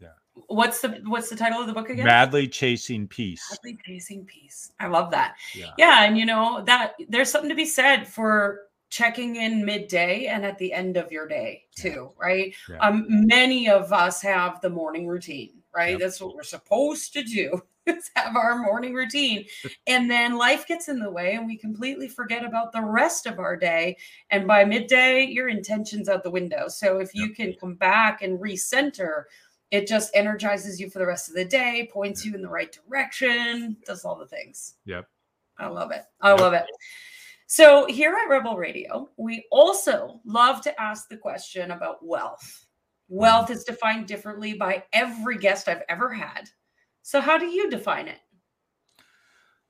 Yeah. 0.00 0.08
What's 0.46 0.80
the 0.80 1.00
what's 1.06 1.28
the 1.28 1.34
title 1.34 1.60
of 1.60 1.66
the 1.66 1.72
book 1.72 1.90
again? 1.90 2.06
Madly 2.06 2.46
chasing 2.46 3.08
peace. 3.08 3.42
Madly 3.50 3.76
Chasing 3.84 4.24
Peace. 4.26 4.70
I 4.78 4.86
love 4.86 5.10
that. 5.10 5.34
Yeah, 5.52 5.72
Yeah, 5.76 6.04
and 6.04 6.16
you 6.16 6.24
know 6.24 6.62
that 6.66 6.92
there's 7.08 7.28
something 7.32 7.48
to 7.48 7.56
be 7.56 7.64
said 7.64 8.06
for 8.06 8.60
checking 8.90 9.36
in 9.36 9.64
midday 9.64 10.26
and 10.26 10.44
at 10.44 10.58
the 10.58 10.72
end 10.72 10.96
of 10.96 11.10
your 11.10 11.26
day 11.26 11.64
too, 11.74 12.10
right? 12.20 12.54
Yeah. 12.68 12.78
Um, 12.78 13.06
many 13.08 13.68
of 13.68 13.92
us 13.92 14.20
have 14.22 14.60
the 14.60 14.70
morning 14.70 15.06
routine, 15.06 15.62
right? 15.74 15.92
Yep. 15.92 16.00
That's 16.00 16.20
what 16.20 16.34
we're 16.34 16.42
supposed 16.42 17.12
to 17.14 17.22
do. 17.22 17.62
is 17.86 18.10
have 18.14 18.36
our 18.36 18.58
morning 18.58 18.92
routine, 18.92 19.46
and 19.86 20.10
then 20.10 20.36
life 20.36 20.66
gets 20.66 20.88
in 20.88 20.98
the 20.98 21.10
way, 21.10 21.34
and 21.34 21.46
we 21.46 21.56
completely 21.56 22.08
forget 22.08 22.44
about 22.44 22.72
the 22.72 22.82
rest 22.82 23.26
of 23.26 23.38
our 23.38 23.56
day. 23.56 23.96
And 24.28 24.46
by 24.46 24.66
midday, 24.66 25.24
your 25.24 25.48
intentions 25.48 26.08
out 26.08 26.22
the 26.22 26.30
window. 26.30 26.68
So 26.68 26.98
if 26.98 27.14
you 27.14 27.30
can 27.30 27.54
come 27.54 27.74
back 27.74 28.20
and 28.20 28.38
recenter, 28.38 29.24
it 29.70 29.86
just 29.86 30.10
energizes 30.14 30.80
you 30.80 30.90
for 30.90 30.98
the 30.98 31.06
rest 31.06 31.28
of 31.28 31.34
the 31.34 31.44
day, 31.44 31.88
points 31.92 32.24
you 32.24 32.34
in 32.34 32.42
the 32.42 32.48
right 32.48 32.76
direction, 32.86 33.76
does 33.86 34.04
all 34.04 34.16
the 34.16 34.26
things. 34.26 34.74
Yep. 34.84 35.08
I 35.58 35.68
love 35.68 35.90
it. 35.90 36.02
I 36.20 36.30
Yep. 36.30 36.40
love 36.40 36.52
it. 36.54 36.64
So 37.50 37.86
here 37.86 38.14
at 38.14 38.28
Rebel 38.28 38.56
Radio, 38.56 39.10
we 39.16 39.44
also 39.50 40.20
love 40.24 40.60
to 40.62 40.80
ask 40.80 41.08
the 41.08 41.16
question 41.16 41.72
about 41.72 41.98
wealth. 42.00 42.66
Wealth 43.08 43.50
is 43.50 43.64
defined 43.64 44.06
differently 44.06 44.54
by 44.54 44.84
every 44.92 45.36
guest 45.36 45.66
I've 45.66 45.82
ever 45.88 46.12
had. 46.12 46.48
So 47.02 47.20
how 47.20 47.38
do 47.38 47.46
you 47.46 47.68
define 47.68 48.06
it? 48.06 48.18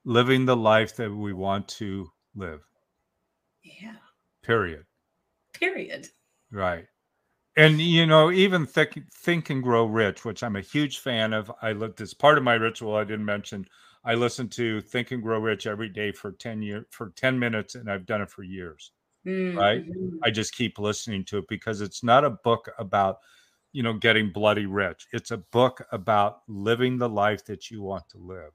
living 0.05 0.45
the 0.45 0.57
life 0.57 0.97
that 0.97 1.15
we 1.15 1.33
want 1.33 1.69
to 1.69 2.11
live. 2.35 2.61
Yeah. 3.63 3.97
Period. 4.43 4.85
Period. 5.53 6.09
Right. 6.51 6.87
And 7.57 7.81
you 7.81 8.07
know, 8.07 8.31
even 8.31 8.67
think, 8.67 8.99
think 9.13 9.51
and 9.51 9.63
grow 9.63 9.85
rich, 9.85 10.25
which 10.25 10.43
I'm 10.43 10.57
a 10.57 10.61
huge 10.61 10.99
fan 10.99 11.33
of. 11.33 11.51
I 11.61 11.73
look 11.73 11.97
this 11.97 12.15
part 12.15 12.39
of 12.39 12.45
my 12.45 12.55
ritual 12.55 12.95
I 12.95 13.05
didn't 13.05 13.25
mention. 13.25 13.67
I 14.04 14.14
listen 14.14 14.49
to 14.50 14.80
Think 14.80 15.11
and 15.11 15.23
Grow 15.23 15.38
Rich 15.38 15.66
every 15.66 15.88
day 15.88 16.12
for 16.12 16.33
10 16.33 16.62
years 16.62 16.87
for 16.90 17.11
10 17.11 17.38
minutes, 17.38 17.75
and 17.75 17.90
I've 17.90 18.07
done 18.07 18.23
it 18.23 18.30
for 18.30 18.42
years. 18.42 18.92
Right. 19.25 19.87
Mhm. 19.87 20.19
I 20.23 20.30
just 20.30 20.54
keep 20.54 20.78
listening 20.78 21.25
to 21.26 21.38
it 21.38 21.49
because 21.49 21.83
it's 21.83 22.02
not 22.02 22.25
a 22.25 22.30
book 22.30 22.71
about, 22.78 23.19
you 23.73 23.83
know, 23.83 23.92
getting 23.92 24.33
bloody 24.33 24.64
rich. 24.64 25.07
It's 25.12 25.30
a 25.30 25.37
book 25.38 25.87
about 25.92 26.42
living 26.49 26.97
the 26.97 27.09
life 27.09 27.45
that 27.45 27.71
you 27.71 27.83
want 27.83 28.09
to 28.11 28.19
live. 28.19 28.52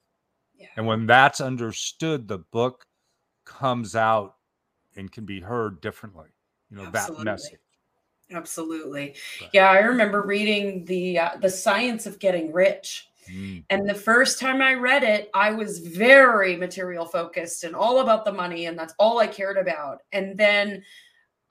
Yeah. 0.55 0.69
And 0.77 0.87
when 0.87 1.05
that's 1.05 1.39
understood, 1.39 2.27
the 2.27 2.39
book 2.39 2.87
comes 3.45 3.95
out 3.95 4.37
and 4.95 5.11
can 5.11 5.25
be 5.25 5.39
heard 5.39 5.81
differently. 5.81 6.29
You 6.71 6.77
know, 6.77 6.85
Absolutely. 6.85 7.25
that 7.25 7.31
message. 7.31 7.59
Absolutely. 8.31 9.15
Right. 9.39 9.49
Yeah, 9.53 9.69
I 9.69 9.79
remember 9.79 10.23
reading 10.23 10.83
the 10.85 11.19
uh, 11.19 11.37
the 11.37 11.49
science 11.49 12.07
of 12.07 12.17
getting 12.17 12.51
rich. 12.51 13.07
Mm, 13.31 13.65
And 13.69 13.89
the 13.89 13.95
first 13.95 14.39
time 14.39 14.61
I 14.61 14.73
read 14.73 15.03
it, 15.03 15.29
I 15.33 15.51
was 15.51 15.79
very 15.79 16.55
material 16.55 17.05
focused 17.05 17.63
and 17.63 17.75
all 17.75 17.99
about 17.99 18.25
the 18.25 18.31
money, 18.31 18.65
and 18.67 18.77
that's 18.77 18.93
all 18.99 19.19
I 19.19 19.27
cared 19.27 19.57
about. 19.57 19.99
And 20.11 20.37
then 20.37 20.83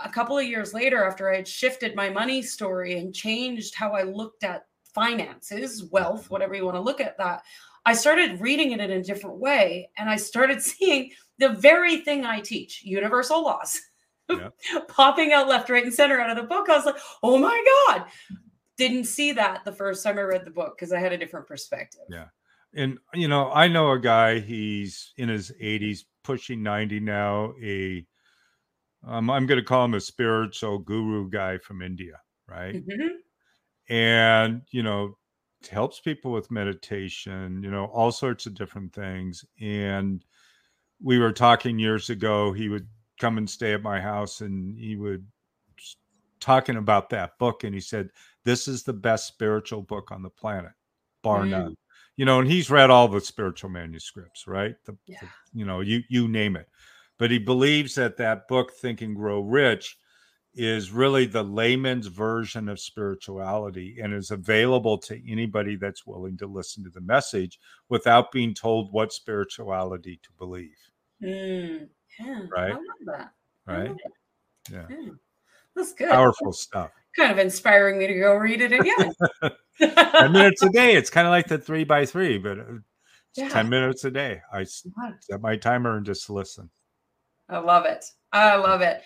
a 0.00 0.08
couple 0.08 0.36
of 0.38 0.46
years 0.46 0.74
later, 0.74 1.04
after 1.04 1.32
I 1.32 1.36
had 1.36 1.48
shifted 1.48 1.94
my 1.94 2.10
money 2.10 2.42
story 2.42 2.98
and 2.98 3.14
changed 3.14 3.74
how 3.74 3.92
I 3.92 4.02
looked 4.02 4.44
at 4.44 4.66
finances, 4.94 5.84
wealth, 5.90 6.30
whatever 6.30 6.54
you 6.54 6.64
want 6.64 6.76
to 6.76 6.80
look 6.80 7.00
at 7.00 7.18
that, 7.18 7.42
I 7.86 7.94
started 7.94 8.40
reading 8.40 8.72
it 8.72 8.80
in 8.80 8.90
a 8.90 9.02
different 9.02 9.38
way. 9.38 9.90
And 9.98 10.08
I 10.08 10.16
started 10.16 10.62
seeing 10.62 11.10
the 11.38 11.50
very 11.50 11.98
thing 11.98 12.24
I 12.24 12.40
teach 12.40 12.82
universal 12.84 13.42
laws 13.42 13.80
popping 14.88 15.32
out 15.32 15.48
left, 15.48 15.68
right, 15.70 15.84
and 15.84 15.92
center 15.92 16.20
out 16.20 16.30
of 16.30 16.36
the 16.36 16.42
book. 16.48 16.68
I 16.68 16.76
was 16.76 16.86
like, 16.86 16.96
oh 17.22 17.38
my 17.38 17.64
God. 17.88 18.04
Didn't 18.76 19.04
see 19.04 19.32
that 19.32 19.64
the 19.64 19.72
first 19.72 20.02
time 20.02 20.18
I 20.18 20.22
read 20.22 20.44
the 20.44 20.50
book 20.50 20.76
because 20.76 20.92
I 20.92 20.98
had 20.98 21.12
a 21.12 21.18
different 21.18 21.46
perspective. 21.46 22.02
Yeah. 22.08 22.26
And 22.74 22.98
you 23.12 23.28
know, 23.28 23.50
I 23.52 23.68
know 23.68 23.92
a 23.92 23.98
guy. 24.00 24.40
He's 24.40 25.12
in 25.16 25.28
his 25.28 25.52
80s, 25.60 26.04
pushing 26.24 26.62
90 26.62 27.00
now. 27.00 27.54
A, 27.62 28.04
um, 29.06 29.30
I'm 29.30 29.46
going 29.46 29.60
to 29.60 29.64
call 29.64 29.84
him 29.84 29.94
a 29.94 30.00
spiritual 30.00 30.78
guru 30.78 31.28
guy 31.30 31.58
from 31.58 31.82
India, 31.82 32.20
right? 32.48 32.74
Mhm. 32.74 33.10
And 33.88 34.62
you 34.70 34.82
know, 34.82 35.18
helps 35.70 36.00
people 36.00 36.32
with 36.32 36.50
meditation. 36.50 37.62
You 37.62 37.70
know, 37.70 37.84
all 37.86 38.10
sorts 38.10 38.46
of 38.46 38.54
different 38.54 38.92
things. 38.92 39.44
And 39.60 40.24
we 41.02 41.18
were 41.18 41.32
talking 41.32 41.78
years 41.78 42.10
ago. 42.10 42.52
He 42.52 42.68
would 42.68 42.88
come 43.20 43.38
and 43.38 43.48
stay 43.48 43.74
at 43.74 43.82
my 43.82 44.00
house, 44.00 44.40
and 44.40 44.78
he 44.78 44.96
would 44.96 45.26
talking 46.44 46.76
about 46.76 47.08
that 47.10 47.38
book, 47.38 47.64
and 47.64 47.74
he 47.74 47.80
said, 47.80 48.10
"This 48.44 48.68
is 48.68 48.82
the 48.82 48.92
best 48.92 49.26
spiritual 49.26 49.82
book 49.82 50.10
on 50.12 50.22
the 50.22 50.30
planet, 50.30 50.72
bar 51.22 51.42
Mm. 51.44 51.48
none." 51.50 51.76
You 52.16 52.24
know, 52.26 52.38
and 52.40 52.48
he's 52.48 52.70
read 52.70 52.90
all 52.90 53.08
the 53.08 53.20
spiritual 53.20 53.70
manuscripts, 53.70 54.46
right? 54.46 54.76
The, 54.84 54.92
the- 54.92 54.98
Yeah. 55.06 55.28
you 55.52 55.64
know, 55.64 55.80
you 55.80 56.02
you 56.08 56.28
name 56.28 56.54
it. 56.56 56.68
But 57.18 57.30
he 57.30 57.38
believes 57.38 57.94
that 57.94 58.16
that 58.18 58.46
book, 58.48 58.72
Think 58.72 59.00
and 59.02 59.16
Grow 59.16 59.40
Rich, 59.40 59.96
is 60.56 60.92
really 60.92 61.26
the 61.26 61.42
layman's 61.42 62.06
version 62.06 62.68
of 62.68 62.78
spirituality 62.78 63.98
and 64.00 64.12
is 64.14 64.30
available 64.30 64.98
to 64.98 65.30
anybody 65.30 65.74
that's 65.76 66.06
willing 66.06 66.36
to 66.36 66.46
listen 66.46 66.84
to 66.84 66.90
the 66.90 67.00
message 67.00 67.58
without 67.88 68.30
being 68.30 68.54
told 68.54 68.92
what 68.92 69.12
spirituality 69.12 70.20
to 70.22 70.30
believe. 70.38 70.76
Mm, 71.22 71.88
yeah, 72.20 72.46
Right. 72.50 72.70
I 72.72 72.74
love 72.74 72.84
that. 73.06 73.32
I 73.66 73.72
Right? 73.76 73.88
love 73.88 73.98
it. 74.04 74.12
Yeah. 74.70 74.86
Yeah. 74.90 75.10
That's 75.74 75.92
good. 75.92 76.10
Powerful 76.10 76.52
stuff. 76.52 76.90
Kind 77.16 77.32
of 77.32 77.38
inspiring 77.38 77.98
me 77.98 78.06
to 78.06 78.14
go 78.14 78.34
read 78.34 78.60
it 78.60 78.72
again. 78.72 79.12
10 79.78 80.32
minutes 80.32 80.62
a 80.62 80.68
day. 80.70 80.94
It's 80.94 81.10
kind 81.10 81.26
of 81.26 81.30
like 81.30 81.48
the 81.48 81.58
three 81.58 81.84
by 81.84 82.06
three, 82.06 82.38
but 82.38 82.58
uh, 82.58 82.64
it's 83.30 83.38
Yeah. 83.38 83.48
10 83.48 83.68
minutes 83.68 84.04
a 84.04 84.10
day. 84.10 84.40
I 84.52 84.64
set 84.64 85.40
my 85.40 85.56
timer 85.56 85.96
and 85.96 86.06
just 86.06 86.30
listen. 86.30 86.70
I 87.48 87.58
love 87.58 87.84
it. 87.86 88.04
I 88.32 88.56
love 88.56 88.80
it. 88.80 89.02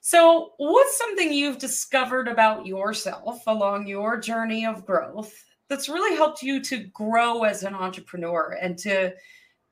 So, 0.00 0.54
what's 0.56 0.98
something 0.98 1.32
you've 1.32 1.58
discovered 1.58 2.26
about 2.26 2.66
yourself 2.66 3.42
along 3.46 3.86
your 3.86 4.18
journey 4.18 4.66
of 4.66 4.84
growth 4.84 5.32
that's 5.68 5.88
really 5.88 6.16
helped 6.16 6.42
you 6.42 6.60
to 6.62 6.78
grow 6.92 7.44
as 7.44 7.62
an 7.62 7.74
entrepreneur 7.74 8.58
and 8.60 8.76
to 8.78 9.14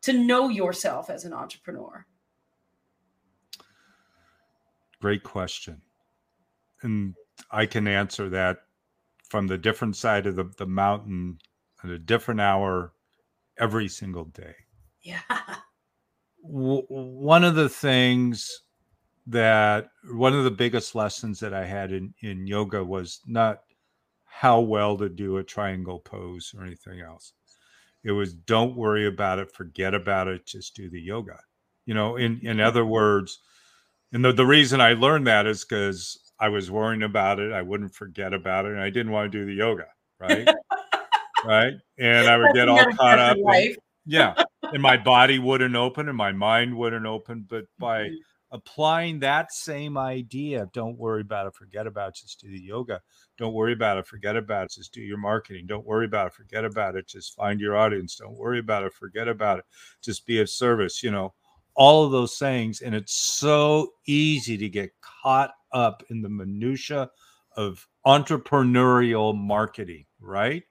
to 0.02 0.12
know 0.12 0.48
yourself 0.48 1.10
as 1.10 1.24
an 1.24 1.32
entrepreneur? 1.32 2.06
Great 5.00 5.24
question. 5.24 5.82
And 6.82 7.14
I 7.50 7.66
can 7.66 7.86
answer 7.86 8.28
that 8.30 8.58
from 9.28 9.46
the 9.46 9.58
different 9.58 9.96
side 9.96 10.26
of 10.26 10.36
the, 10.36 10.50
the 10.56 10.66
mountain 10.66 11.38
at 11.84 11.90
a 11.90 11.98
different 11.98 12.40
hour 12.40 12.92
every 13.58 13.88
single 13.88 14.24
day. 14.24 14.54
Yeah. 15.02 15.20
W- 16.42 16.86
one 16.88 17.44
of 17.44 17.54
the 17.54 17.68
things 17.68 18.62
that 19.26 19.88
one 20.12 20.34
of 20.34 20.44
the 20.44 20.50
biggest 20.50 20.94
lessons 20.94 21.38
that 21.40 21.54
I 21.54 21.64
had 21.64 21.92
in, 21.92 22.14
in 22.22 22.46
yoga 22.46 22.82
was 22.82 23.20
not 23.26 23.60
how 24.24 24.60
well 24.60 24.96
to 24.98 25.08
do 25.08 25.36
a 25.36 25.44
triangle 25.44 26.00
pose 26.00 26.54
or 26.56 26.64
anything 26.64 27.00
else. 27.00 27.32
It 28.02 28.12
was 28.12 28.32
don't 28.32 28.76
worry 28.76 29.06
about 29.06 29.38
it, 29.38 29.52
forget 29.52 29.94
about 29.94 30.28
it, 30.28 30.46
just 30.46 30.74
do 30.74 30.88
the 30.88 31.00
yoga. 31.00 31.38
You 31.84 31.94
know, 31.94 32.16
in, 32.16 32.40
in 32.42 32.60
other 32.60 32.84
words, 32.84 33.40
and 34.12 34.24
the, 34.24 34.32
the 34.32 34.46
reason 34.46 34.80
I 34.80 34.94
learned 34.94 35.26
that 35.26 35.46
is 35.46 35.64
because 35.64 36.29
I 36.40 36.48
was 36.48 36.70
worrying 36.70 37.02
about 37.02 37.38
it. 37.38 37.52
I 37.52 37.62
wouldn't 37.62 37.94
forget 37.94 38.32
about 38.32 38.64
it. 38.64 38.72
And 38.72 38.80
I 38.80 38.90
didn't 38.90 39.12
want 39.12 39.30
to 39.30 39.38
do 39.38 39.44
the 39.44 39.52
yoga. 39.54 39.86
Right. 40.18 40.48
right. 41.44 41.74
And 41.98 42.26
I 42.26 42.36
would 42.36 42.54
get 42.54 42.68
all 42.68 42.84
caught 42.92 43.18
up. 43.18 43.36
Life. 43.38 43.76
yeah. 44.06 44.34
And 44.72 44.82
my 44.82 44.96
body 44.96 45.38
wouldn't 45.38 45.76
open 45.76 46.08
and 46.08 46.16
my 46.16 46.32
mind 46.32 46.76
wouldn't 46.76 47.06
open. 47.06 47.46
But 47.48 47.64
by 47.78 48.04
Mhm. 48.08 48.16
applying 48.52 49.18
that 49.20 49.52
same 49.52 49.96
idea 49.96 50.68
don't 50.72 50.98
worry 50.98 51.20
about 51.20 51.46
it 51.46 51.54
forget 51.54 51.86
about 51.86 52.08
it 52.08 52.16
just 52.16 52.40
do 52.40 52.50
the 52.50 52.58
yoga 52.60 53.00
don't 53.38 53.54
worry 53.54 53.72
about 53.72 53.96
it 53.96 54.04
forget 54.06 54.34
about 54.36 54.64
it 54.64 54.72
just 54.72 54.92
do 54.92 55.00
your 55.00 55.18
marketing 55.18 55.66
don't 55.68 55.86
worry 55.86 56.04
about 56.04 56.26
it 56.26 56.32
forget 56.32 56.64
about 56.64 56.96
it 56.96 57.06
just 57.06 57.36
find 57.36 57.60
your 57.60 57.76
audience 57.76 58.16
don't 58.16 58.36
worry 58.36 58.58
about 58.58 58.82
it 58.82 58.92
forget 58.92 59.28
about 59.28 59.60
it 59.60 59.64
just 60.02 60.26
be 60.26 60.40
of 60.40 60.50
service 60.50 61.00
you 61.00 61.12
know 61.12 61.32
all 61.76 62.04
of 62.04 62.10
those 62.10 62.38
things 62.38 62.80
and 62.80 62.92
it's 62.92 63.14
so 63.14 63.92
easy 64.06 64.56
to 64.58 64.68
get 64.68 64.90
caught 65.00 65.52
up 65.72 66.02
in 66.10 66.22
the 66.22 66.28
minutia 66.28 67.10
of 67.56 67.86
entrepreneurial 68.06 69.36
marketing 69.36 70.06
right? 70.20 70.62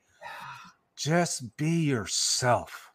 Just 0.96 1.56
be 1.58 1.86
yourself. 1.86 2.92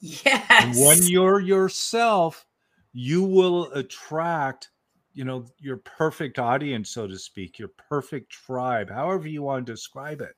Yes 0.00 0.78
when 0.78 0.98
you're 1.02 1.40
yourself 1.40 2.46
you 2.92 3.22
will 3.22 3.70
attract 3.72 4.70
you 5.12 5.24
know 5.24 5.44
your 5.58 5.76
perfect 5.78 6.38
audience 6.38 6.90
so 6.90 7.06
to 7.06 7.18
speak 7.18 7.58
your 7.58 7.68
perfect 7.76 8.30
tribe 8.30 8.88
however 8.88 9.28
you 9.28 9.42
want 9.42 9.66
to 9.66 9.72
describe 9.72 10.22
it 10.22 10.34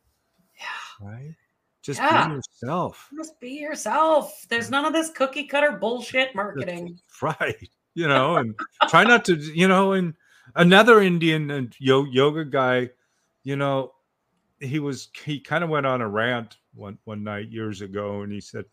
yeah. 0.58 1.06
right? 1.06 1.34
Just 1.82 2.00
Yeah. 2.00 2.28
be 2.28 2.34
yourself. 2.34 3.08
Just 3.16 3.40
be 3.40 3.50
yourself. 3.50 4.44
There's 4.48 4.70
none 4.70 4.84
of 4.84 4.92
this 4.92 5.10
cookie 5.10 5.46
cutter 5.46 5.72
bullshit 5.72 6.34
marketing. 6.34 6.98
right 7.22 7.68
you 7.94 8.08
know 8.08 8.36
and 8.36 8.54
try 8.88 9.04
not 9.04 9.24
to 9.26 9.36
you 9.36 9.68
know 9.68 9.92
and 9.92 10.14
another 10.56 11.00
indian 11.00 11.50
uh, 11.50 11.54
and 11.56 11.76
yoga 11.78 12.44
guy 12.44 12.88
you 13.44 13.56
know 13.56 13.92
he 14.62 14.78
was 14.78 15.08
he 15.24 15.40
kind 15.40 15.64
of 15.64 15.70
went 15.70 15.86
on 15.86 16.00
a 16.00 16.08
rant 16.08 16.56
one 16.74 16.98
one 17.04 17.22
night 17.22 17.50
years 17.50 17.80
ago 17.80 18.22
and 18.22 18.32
he 18.32 18.40
said 18.40 18.64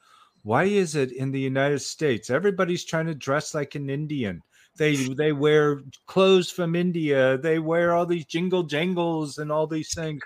why 0.43 0.63
is 0.63 0.95
it 0.95 1.11
in 1.11 1.31
the 1.31 1.39
united 1.39 1.79
states 1.79 2.29
everybody's 2.29 2.85
trying 2.85 3.07
to 3.07 3.15
dress 3.15 3.53
like 3.53 3.75
an 3.75 3.89
indian. 3.89 4.41
They 4.77 4.95
they 4.95 5.33
wear 5.33 5.81
clothes 6.05 6.49
from 6.49 6.75
india 6.75 7.37
they 7.37 7.59
wear 7.59 7.93
all 7.93 8.05
these 8.05 8.25
jingle 8.25 8.63
jangles 8.63 9.37
and 9.37 9.51
all 9.51 9.67
these 9.67 9.93
things. 9.93 10.21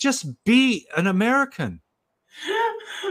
Just 0.00 0.26
be 0.44 0.86
an 0.96 1.06
american. 1.06 1.80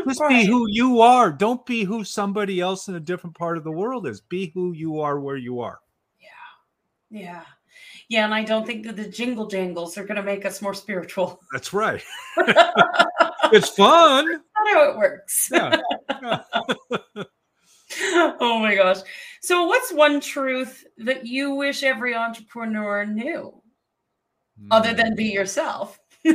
Just 0.06 0.22
be 0.28 0.46
who 0.46 0.66
you 0.70 1.00
are. 1.02 1.32
Don't 1.32 1.66
be 1.66 1.84
who 1.84 2.04
somebody 2.04 2.60
else 2.60 2.88
in 2.88 2.96
a 2.96 3.00
different 3.00 3.38
part 3.38 3.58
of 3.58 3.64
the 3.64 3.72
world 3.72 4.08
is. 4.08 4.20
Be 4.20 4.52
who 4.54 4.74
you 4.74 5.00
are 5.00 5.20
where 5.20 5.38
you 5.38 5.60
are. 5.62 5.80
Yeah. 6.20 7.22
Yeah 7.22 7.44
yeah 8.10 8.24
and 8.26 8.34
i 8.34 8.44
don't 8.44 8.66
think 8.66 8.86
that 8.86 8.96
the 8.96 9.08
jingle 9.08 9.48
jangles 9.48 9.98
are 9.98 10.04
going 10.06 10.16
to 10.18 10.24
make 10.24 10.46
us 10.46 10.62
more 10.62 10.74
spiritual. 10.74 11.40
That's 11.54 11.74
right. 11.74 12.04
It's 13.54 13.70
fun. 13.70 14.26
not 14.32 14.68
how 14.74 14.92
it 14.92 14.98
works. 14.98 15.48
Yeah, 15.52 15.78
yeah. 16.22 16.42
oh 18.42 18.60
my 18.60 18.76
gosh. 18.76 18.98
So 19.42 19.66
what's 19.68 19.92
one 19.94 20.20
truth 20.20 20.84
that 20.98 21.26
you 21.26 21.56
wish 21.56 21.84
every 21.84 22.14
entrepreneur 22.16 23.06
knew? 23.06 23.62
Other 24.72 24.90
Hmm. 24.92 24.96
than 24.98 25.16
be 25.16 25.26
yourself. 25.26 26.00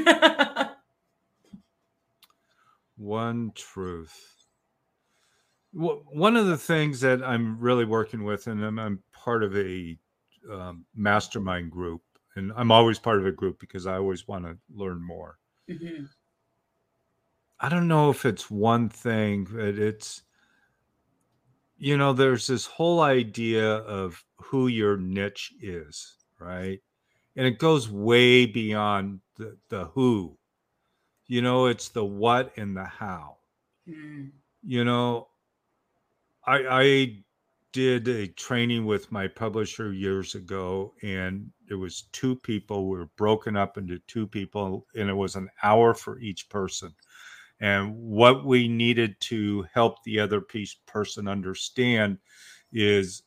One 2.96 3.52
truth. 3.54 4.16
Wh- 5.72 6.04
one 6.14 6.36
of 6.36 6.46
the 6.46 6.56
things 6.58 7.00
that 7.00 7.22
i'm 7.22 7.58
really 7.58 7.84
working 7.86 8.24
with 8.24 8.46
and 8.46 8.62
i'm, 8.64 8.78
I'm 8.78 9.02
part 9.12 9.42
of 9.42 9.56
a 9.56 9.96
um, 10.50 10.84
mastermind 10.94 11.70
group 11.70 12.02
and 12.36 12.52
i'm 12.56 12.70
always 12.72 12.98
part 12.98 13.18
of 13.18 13.26
a 13.26 13.32
group 13.32 13.58
because 13.60 13.86
i 13.86 13.96
always 13.96 14.26
want 14.26 14.44
to 14.44 14.56
learn 14.74 15.02
more 15.02 15.38
Mhm. 15.68 16.08
I 17.60 17.68
don't 17.68 17.86
know 17.86 18.10
if 18.10 18.24
it's 18.26 18.50
one 18.50 18.88
thing, 18.88 19.44
but 19.44 19.78
it's, 19.78 20.22
you 21.76 21.96
know, 21.96 22.12
there's 22.12 22.46
this 22.46 22.66
whole 22.66 23.00
idea 23.00 23.76
of 23.76 24.24
who 24.36 24.66
your 24.66 24.96
niche 24.96 25.54
is, 25.60 26.16
right? 26.40 26.80
And 27.36 27.46
it 27.46 27.58
goes 27.58 27.88
way 27.88 28.46
beyond 28.46 29.20
the, 29.36 29.56
the 29.68 29.86
who. 29.86 30.38
You 31.26 31.40
know, 31.40 31.66
it's 31.66 31.88
the 31.88 32.04
what 32.04 32.56
and 32.58 32.76
the 32.76 32.84
how. 32.84 33.38
Mm. 33.88 34.32
You 34.64 34.84
know, 34.84 35.28
I, 36.44 36.64
I 36.68 37.24
did 37.72 38.08
a 38.08 38.28
training 38.28 38.84
with 38.84 39.10
my 39.10 39.26
publisher 39.26 39.92
years 39.92 40.34
ago, 40.34 40.94
and 41.02 41.50
it 41.70 41.74
was 41.74 42.02
two 42.12 42.36
people. 42.36 42.88
We 42.88 42.98
were 42.98 43.10
broken 43.16 43.56
up 43.56 43.78
into 43.78 43.98
two 44.00 44.26
people, 44.26 44.86
and 44.94 45.08
it 45.08 45.14
was 45.14 45.36
an 45.36 45.48
hour 45.62 45.94
for 45.94 46.18
each 46.20 46.48
person. 46.48 46.94
And 47.60 47.94
what 47.96 48.44
we 48.44 48.68
needed 48.68 49.20
to 49.20 49.66
help 49.72 50.02
the 50.04 50.20
other 50.20 50.40
piece 50.40 50.74
person 50.86 51.28
understand 51.28 52.18
is 52.72 53.22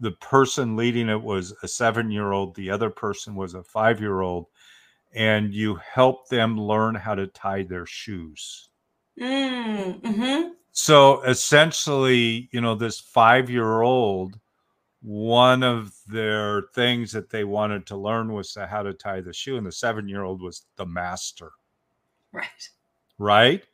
the 0.00 0.12
person 0.12 0.76
leading 0.76 1.08
it 1.08 1.22
was 1.22 1.54
a 1.62 1.68
seven 1.68 2.10
year 2.10 2.32
old, 2.32 2.54
the 2.54 2.70
other 2.70 2.90
person 2.90 3.34
was 3.34 3.54
a 3.54 3.62
five 3.62 4.00
year 4.00 4.20
old, 4.20 4.46
and 5.12 5.54
you 5.54 5.76
help 5.76 6.28
them 6.28 6.58
learn 6.60 6.94
how 6.94 7.14
to 7.14 7.26
tie 7.26 7.62
their 7.62 7.86
shoes. 7.86 8.70
Mm, 9.18 10.00
mhm. 10.00 10.50
So 10.72 11.22
essentially, 11.22 12.48
you 12.52 12.60
know, 12.60 12.74
this 12.74 12.98
five 13.00 13.48
year 13.50 13.82
old, 13.82 14.40
one 15.02 15.62
of 15.64 15.94
their 16.06 16.62
things 16.74 17.12
that 17.12 17.30
they 17.30 17.44
wanted 17.44 17.86
to 17.88 17.96
learn 17.96 18.32
was 18.32 18.54
how 18.56 18.82
to 18.84 18.94
tie 18.94 19.20
the 19.22 19.32
shoe, 19.34 19.56
and 19.58 19.66
the 19.66 19.72
seven 19.72 20.08
year 20.08 20.24
old 20.24 20.42
was 20.42 20.66
the 20.76 20.86
master, 20.86 21.52
Right. 22.32 22.70
right? 23.18 23.64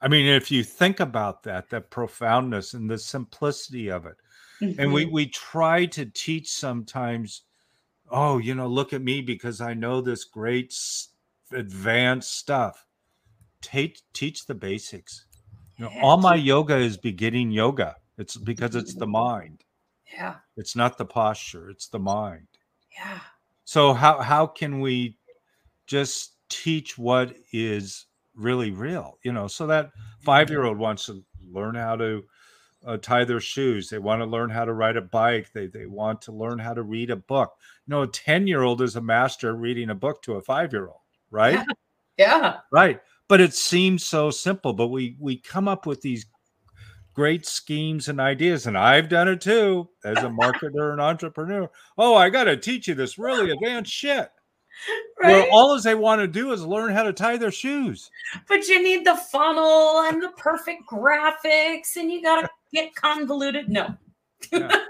I 0.00 0.08
mean, 0.08 0.26
if 0.26 0.50
you 0.50 0.64
think 0.64 1.00
about 1.00 1.44
that, 1.44 1.70
that 1.70 1.90
profoundness 1.90 2.74
and 2.74 2.90
the 2.90 2.98
simplicity 2.98 3.90
of 3.90 4.06
it, 4.06 4.16
and 4.78 4.92
we 4.92 5.06
Mhm. 5.06 5.12
we 5.12 5.28
try 5.28 5.86
to 5.86 6.06
teach 6.06 6.50
sometimes, 6.52 7.42
oh, 8.10 8.38
you 8.38 8.54
know, 8.56 8.68
look 8.68 8.92
at 8.94 9.02
me 9.02 9.22
because 9.22 9.60
I 9.62 9.74
know 9.74 10.02
this 10.02 10.24
great 10.24 10.74
advanced 11.52 12.34
stuff. 12.38 12.86
Teach 13.62 14.02
teach 14.14 14.46
the 14.46 14.56
basics. 14.56 15.26
You 15.78 15.84
know, 15.84 15.92
all 16.02 16.16
my 16.16 16.34
yoga 16.34 16.76
is 16.76 16.96
beginning 16.96 17.50
yoga. 17.50 17.96
It's 18.18 18.36
because 18.36 18.74
it's 18.74 18.94
the 18.94 19.06
mind. 19.06 19.64
Yeah. 20.12 20.36
It's 20.56 20.74
not 20.74 20.98
the 20.98 21.04
posture, 21.04 21.70
it's 21.70 21.86
the 21.88 22.00
mind. 22.00 22.48
Yeah. 22.92 23.20
So 23.64 23.92
how 23.92 24.20
how 24.20 24.46
can 24.46 24.80
we 24.80 25.16
just 25.86 26.32
teach 26.48 26.98
what 26.98 27.34
is 27.52 28.06
really 28.34 28.72
real? 28.72 29.18
You 29.22 29.32
know, 29.32 29.46
so 29.46 29.66
that 29.68 29.90
5-year-old 30.26 30.78
wants 30.78 31.06
to 31.06 31.24
learn 31.52 31.76
how 31.76 31.96
to 31.96 32.24
uh, 32.84 32.96
tie 32.96 33.24
their 33.24 33.40
shoes. 33.40 33.88
They 33.88 33.98
want 33.98 34.20
to 34.20 34.26
learn 34.26 34.50
how 34.50 34.64
to 34.64 34.72
ride 34.72 34.96
a 34.96 35.02
bike. 35.02 35.52
They 35.52 35.66
they 35.68 35.86
want 35.86 36.22
to 36.22 36.32
learn 36.32 36.58
how 36.58 36.74
to 36.74 36.82
read 36.82 37.10
a 37.10 37.16
book. 37.16 37.52
You 37.86 37.92
know, 37.92 38.02
a 38.02 38.08
10-year-old 38.08 38.82
is 38.82 38.96
a 38.96 39.00
master 39.00 39.54
reading 39.54 39.90
a 39.90 39.94
book 39.94 40.22
to 40.22 40.34
a 40.34 40.42
5-year-old, 40.42 41.00
right? 41.30 41.54
Yeah. 41.54 41.64
Yeah. 42.18 42.56
Right. 42.72 43.00
But 43.28 43.40
it 43.40 43.54
seems 43.54 44.06
so 44.06 44.30
simple, 44.30 44.72
but 44.72 44.88
we 44.88 45.16
we 45.20 45.36
come 45.38 45.68
up 45.68 45.86
with 45.86 46.00
these 46.00 46.26
great 47.14 47.44
schemes 47.44 48.08
and 48.08 48.20
ideas 48.20 48.66
and 48.68 48.78
I've 48.78 49.08
done 49.08 49.26
it 49.26 49.40
too 49.40 49.88
as 50.04 50.18
a 50.18 50.28
marketer 50.28 50.92
and 50.92 51.00
entrepreneur. 51.00 51.68
Oh, 51.98 52.14
I 52.14 52.30
got 52.30 52.44
to 52.44 52.56
teach 52.56 52.86
you 52.86 52.94
this 52.94 53.18
really 53.18 53.50
advanced 53.50 53.92
shit. 53.92 54.30
Where 55.16 55.40
Right. 55.40 55.48
all 55.50 55.80
they 55.80 55.96
want 55.96 56.20
to 56.20 56.28
do 56.28 56.52
is 56.52 56.64
learn 56.64 56.92
how 56.92 57.02
to 57.02 57.12
tie 57.12 57.36
their 57.36 57.50
shoes. 57.50 58.08
But 58.46 58.68
you 58.68 58.80
need 58.80 59.04
the 59.04 59.16
funnel 59.16 60.02
and 60.02 60.22
the 60.22 60.28
perfect 60.36 60.82
graphics, 60.88 61.96
and 61.96 62.10
you 62.12 62.22
gotta 62.22 62.48
get 62.72 62.94
convoluted. 62.94 63.68
No. 63.68 63.96
Yeah. 64.52 64.80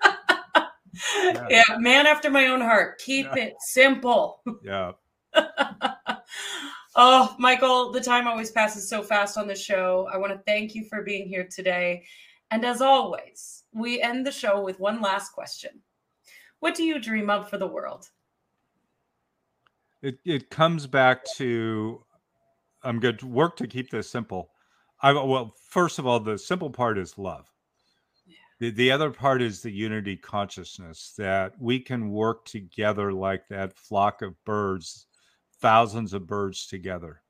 yeah. 1.48 1.62
man 1.78 2.06
after 2.06 2.28
my 2.28 2.48
own 2.48 2.60
heart. 2.60 2.98
Keep 2.98 3.26
Yeah. 3.34 3.44
it 3.44 3.54
simple. 3.60 4.42
Yeah. 4.62 4.92
oh, 6.98 7.34
Michael, 7.38 7.92
the 7.92 8.00
time 8.00 8.26
always 8.26 8.50
passes 8.50 8.88
so 8.88 9.02
fast 9.02 9.38
on 9.38 9.46
the 9.46 9.54
show. 9.54 10.08
I 10.12 10.18
want 10.18 10.32
to 10.32 10.42
thank 10.46 10.74
you 10.74 10.84
for 10.84 11.02
being 11.02 11.26
here 11.26 11.48
today. 11.50 12.04
And 12.50 12.64
as 12.64 12.82
always, 12.82 13.64
we 13.72 14.02
end 14.02 14.26
the 14.26 14.32
show 14.32 14.60
with 14.60 14.80
one 14.80 15.00
last 15.00 15.32
question. 15.32 15.80
What 16.60 16.74
do 16.74 16.82
you 16.82 16.98
dream 17.00 17.30
of 17.30 17.48
for 17.48 17.56
the 17.56 17.66
world? 17.66 18.08
It 20.02 20.18
it 20.24 20.50
comes 20.50 20.86
back 20.86 21.24
to 21.36 22.04
I'm 22.82 23.00
going 23.00 23.16
to 23.18 23.26
work 23.26 23.56
to 23.56 23.66
keep 23.66 23.90
this 23.90 24.10
simple. 24.10 24.50
I 25.00 25.12
well, 25.12 25.54
first 25.68 25.98
of 25.98 26.06
all, 26.06 26.20
the 26.20 26.38
simple 26.38 26.70
part 26.70 26.98
is 26.98 27.18
love. 27.18 27.50
The, 28.60 28.70
the 28.70 28.90
other 28.90 29.10
part 29.10 29.40
is 29.40 29.62
the 29.62 29.70
unity 29.70 30.16
consciousness 30.16 31.14
that 31.16 31.52
we 31.60 31.78
can 31.78 32.10
work 32.10 32.44
together 32.44 33.12
like 33.12 33.46
that 33.48 33.78
flock 33.78 34.20
of 34.20 34.34
birds, 34.44 35.06
thousands 35.60 36.12
of 36.14 36.26
birds 36.26 36.66
together, 36.66 37.22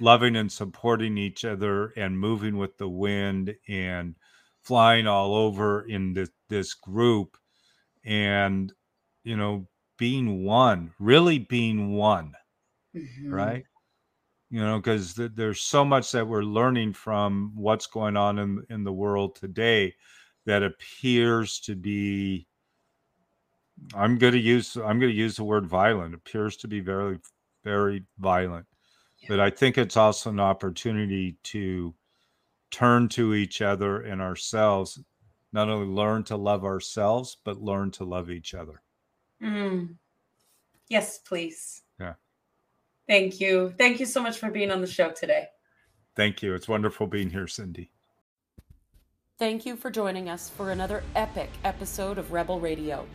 loving 0.00 0.36
and 0.36 0.52
supporting 0.52 1.18
each 1.18 1.44
other 1.44 1.88
and 1.96 2.18
moving 2.18 2.56
with 2.58 2.78
the 2.78 2.88
wind 2.88 3.56
and 3.68 4.16
flying 4.62 5.06
all 5.06 5.34
over 5.34 5.82
in 5.88 6.14
this, 6.14 6.30
this 6.48 6.74
group 6.74 7.36
and, 8.04 8.72
you 9.24 9.36
know, 9.36 9.68
being 9.98 10.44
one, 10.44 10.94
really 10.98 11.38
being 11.38 11.92
one 11.94 12.34
Mhm. 12.94 13.30
right 13.30 13.64
you 14.50 14.60
know 14.60 14.78
because 14.78 15.14
th- 15.14 15.32
there's 15.34 15.60
so 15.62 15.84
much 15.84 16.12
that 16.12 16.26
we're 16.28 16.42
learning 16.42 16.92
from 16.92 17.52
what's 17.56 17.86
going 17.86 18.16
on 18.16 18.38
in 18.38 18.64
in 18.70 18.84
the 18.84 18.92
world 18.92 19.36
today 19.36 19.94
that 20.46 20.62
appears 20.62 21.60
to 21.60 21.74
be 21.76 22.46
I'm 23.94 24.18
going 24.18 24.32
to 24.34 24.38
use 24.38 24.76
I'm 24.76 24.98
going 24.98 25.12
to 25.12 25.16
use 25.18 25.36
the 25.36 25.44
word 25.44 25.66
violent. 25.66 26.14
It 26.14 26.18
appears 26.18 26.56
to 26.58 26.68
be 26.68 26.80
very 26.80 27.18
very 27.62 28.04
violent. 28.18 28.66
Yeah. 29.18 29.28
But 29.28 29.40
I 29.40 29.50
think 29.50 29.78
it's 29.78 29.96
also 29.96 30.30
an 30.30 30.40
opportunity 30.40 31.36
to 31.44 31.94
turn 32.70 33.08
to 33.10 33.34
each 33.34 33.62
other 33.62 34.00
and 34.02 34.20
ourselves, 34.20 34.98
not 35.52 35.68
only 35.68 35.86
learn 35.86 36.24
to 36.24 36.36
love 36.36 36.64
ourselves, 36.64 37.36
but 37.44 37.62
learn 37.62 37.90
to 37.92 38.04
love 38.04 38.30
each 38.30 38.54
other. 38.54 38.82
Mm. 39.42 39.96
Yes, 40.88 41.18
please. 41.18 41.82
Yeah. 42.00 42.14
Thank 43.08 43.40
you. 43.40 43.74
Thank 43.78 44.00
you 44.00 44.06
so 44.06 44.22
much 44.22 44.38
for 44.38 44.50
being 44.50 44.70
on 44.70 44.80
the 44.80 44.86
show 44.86 45.10
today. 45.10 45.48
Thank 46.16 46.42
you. 46.42 46.54
It's 46.54 46.68
wonderful 46.68 47.06
being 47.06 47.30
here, 47.30 47.46
Cindy. 47.46 47.90
Thank 49.38 49.66
you 49.66 49.76
for 49.76 49.90
joining 49.90 50.28
us 50.28 50.50
for 50.50 50.70
another 50.70 51.02
epic 51.16 51.50
episode 51.64 52.18
of 52.18 52.32
Rebel 52.32 52.60
Radio. 52.60 53.06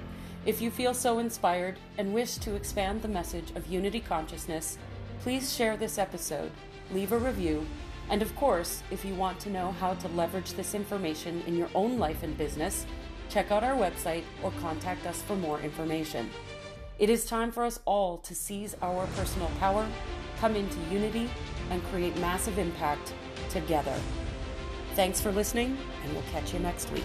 If 0.48 0.62
you 0.62 0.72
feel 0.72 0.94
so 0.94 1.20
inspired 1.20 1.78
and 1.98 2.14
wish 2.14 2.38
to 2.38 2.56
expand 2.56 3.02
the 3.02 3.10
message 3.10 3.52
of 3.58 3.68
unity 3.68 4.00
consciousness, 4.00 4.78
please 5.20 5.54
share 5.54 5.76
this 5.76 5.98
episode, 5.98 6.52
leave 6.94 7.12
a 7.12 7.18
review, 7.18 7.68
and 8.10 8.22
of 8.22 8.34
course, 8.38 8.82
if 8.90 9.04
you 9.04 9.14
want 9.14 9.42
to 9.42 9.50
know 9.50 9.74
how 9.74 9.96
to 9.96 10.08
leverage 10.08 10.54
this 10.54 10.74
information 10.74 11.44
in 11.48 11.58
your 11.58 11.68
own 11.76 12.00
life 12.00 12.24
and 12.24 12.38
business, 12.38 12.86
check 13.28 13.52
out 13.52 13.62
our 13.62 13.76
website 13.76 14.24
or 14.42 14.54
contact 14.62 15.06
us 15.06 15.22
for 15.22 15.36
more 15.36 15.60
information. 15.60 16.30
It 16.98 17.10
is 17.10 17.26
time 17.26 17.52
for 17.52 17.66
us 17.66 17.82
all 17.84 18.20
to 18.20 18.34
seize 18.34 18.74
our 18.82 19.06
personal 19.18 19.52
power, 19.60 19.86
come 20.40 20.56
into 20.56 20.80
unity, 20.90 21.30
and 21.72 21.84
create 21.88 22.18
massive 22.20 22.58
impact 22.58 23.14
together. 23.50 24.00
Thanks 24.96 25.20
for 25.20 25.34
listening, 25.34 25.78
and 26.06 26.14
we'll 26.14 26.24
catch 26.32 26.54
you 26.54 26.60
next 26.60 26.90
week. 26.94 27.04